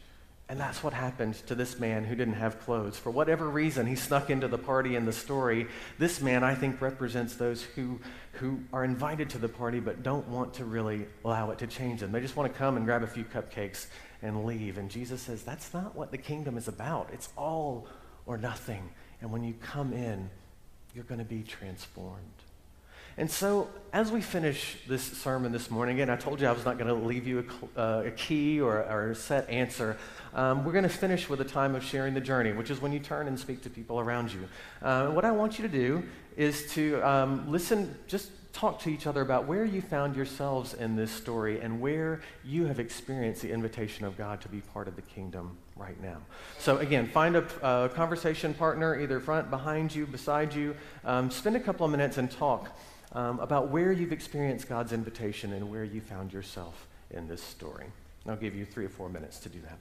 And 0.49 0.61
that's 0.61 0.85
what 0.85 0.93
happened 0.93 1.35
to 1.47 1.55
this 1.55 1.81
man 1.81 2.05
who 2.05 2.15
didn't 2.15 2.35
have 2.35 2.61
clothes. 2.61 2.99
For 2.99 3.11
whatever 3.11 3.49
reason, 3.49 3.87
he 3.87 3.95
snuck 3.95 4.29
into 4.29 4.49
the 4.49 4.59
party 4.59 4.97
in 4.97 5.07
the 5.07 5.13
story. 5.13 5.67
This 5.99 6.21
man, 6.21 6.45
I 6.45 6.55
think, 6.55 6.81
represents 6.83 7.37
those 7.37 7.63
who, 7.63 8.01
who 8.33 8.61
are 8.71 8.85
invited 8.85 9.31
to 9.31 9.39
the 9.39 9.49
party 9.49 9.81
but 9.81 10.03
don't 10.03 10.29
want 10.29 10.53
to 10.55 10.67
really 10.67 11.07
allow 11.25 11.53
it 11.53 11.59
to 11.61 11.67
change 11.67 12.01
them. 12.01 12.13
They 12.13 12.21
just 12.21 12.37
want 12.37 12.53
to 12.53 12.59
come 12.59 12.77
and 12.77 12.85
grab 12.85 13.03
a 13.03 13.07
few 13.07 13.25
cupcakes 13.25 13.87
and 14.21 14.45
leave. 14.45 14.77
And 14.77 14.91
Jesus 14.91 15.23
says, 15.23 15.43
that's 15.43 15.73
not 15.73 15.97
what 15.97 16.11
the 16.11 16.19
kingdom 16.19 16.59
is 16.59 16.69
about. 16.69 17.09
It's 17.15 17.31
all 17.35 17.89
or 18.27 18.39
nothing. 18.39 18.89
And 19.21 19.31
when 19.31 19.45
you 19.45 19.55
come 19.61 19.93
in, 19.93 20.31
you're 20.95 21.05
going 21.05 21.21
to 21.21 21.25
be 21.25 21.43
transformed. 21.43 22.19
And 23.19 23.31
so, 23.31 23.69
as 23.93 24.11
we 24.11 24.23
finish 24.23 24.79
this 24.89 25.03
sermon 25.03 25.53
this 25.53 25.71
morning, 25.71 25.97
again, 25.97 26.09
I 26.09 26.17
told 26.17 26.41
you 26.41 26.47
I 26.47 26.53
was 26.53 26.65
not 26.65 26.79
going 26.79 26.89
to 26.89 27.07
leave 27.07 27.27
you 27.27 27.47
a, 27.77 27.81
uh, 27.81 28.03
a 28.07 28.11
key 28.13 28.59
or, 28.59 28.79
or, 28.79 29.11
a 29.11 29.15
set 29.15 29.51
answer. 29.51 29.99
Um, 30.33 30.65
we're 30.65 30.73
going 30.73 30.85
to 30.85 30.89
finish 30.89 31.29
with 31.29 31.43
a 31.43 31.45
time 31.45 31.75
of 31.75 31.85
sharing 31.85 32.15
the 32.15 32.23
journey, 32.23 32.53
which 32.53 32.71
is 32.71 32.81
when 32.81 32.91
you 32.91 33.01
turn 33.01 33.29
and 33.29 33.39
speak 33.39 33.63
to 33.65 33.71
people 33.71 34.01
around 34.01 34.33
you. 34.33 34.49
Uh, 34.81 35.09
what 35.09 35.27
I 35.27 35.31
want 35.31 35.59
you 35.59 35.69
to 35.69 35.73
do 35.73 36.03
is 36.39 36.73
to 36.73 37.07
um, 37.07 37.51
listen, 37.51 37.95
just 38.07 38.31
talk 38.55 38.81
to 38.81 38.89
each 38.89 39.07
other 39.07 39.21
about 39.21 39.47
where 39.47 39.67
you 39.67 39.83
found 39.83 40.17
yourselves 40.17 40.73
in 40.73 40.97
this 40.97 41.11
story 41.11 41.61
and 41.61 41.83
where 41.83 42.23
you 42.45 42.65
have 42.65 42.81
experienced 42.81 43.43
the 43.43 43.51
invitation 43.51 44.07
of 44.07 44.17
God 44.17 44.41
to 44.41 44.49
be 44.49 44.61
part 44.61 44.89
of 44.89 44.97
the 44.97 45.03
kingdom 45.03 45.59
right 45.83 46.01
now. 46.03 46.18
So, 46.59 46.79
again, 46.79 47.09
find 47.09 47.37
a 47.37 47.45
uh, 47.62 47.88
conversation 47.88 48.55
partner, 48.55 48.99
either 49.01 49.21
front, 49.21 49.51
behind 49.51 49.95
you, 49.95 50.07
beside 50.07 50.55
you. 50.55 50.77
Um, 51.05 51.31
spend 51.31 51.57
a 51.57 51.61
couple 51.61 51.85
of 51.85 51.90
minutes 51.90 52.18
and 52.18 52.31
talk 52.31 52.79
um, 53.12 53.40
about 53.40 53.68
where 53.68 53.92
you've 53.92 54.12
experienced 54.12 54.68
God's 54.68 54.92
invitation 54.92 55.53
and 55.53 55.71
where 55.71 55.85
you 55.85 56.01
found 56.01 56.33
yourself 56.33 56.87
in 57.11 57.29
this 57.29 57.42
story. 57.42 57.87
I'll 58.27 58.37
give 58.37 58.55
you 58.55 58.64
three 58.64 58.85
or 58.85 58.88
four 58.88 59.09
minutes 59.09 59.38
to 59.40 59.49
do 59.49 59.61
that. 59.62 59.79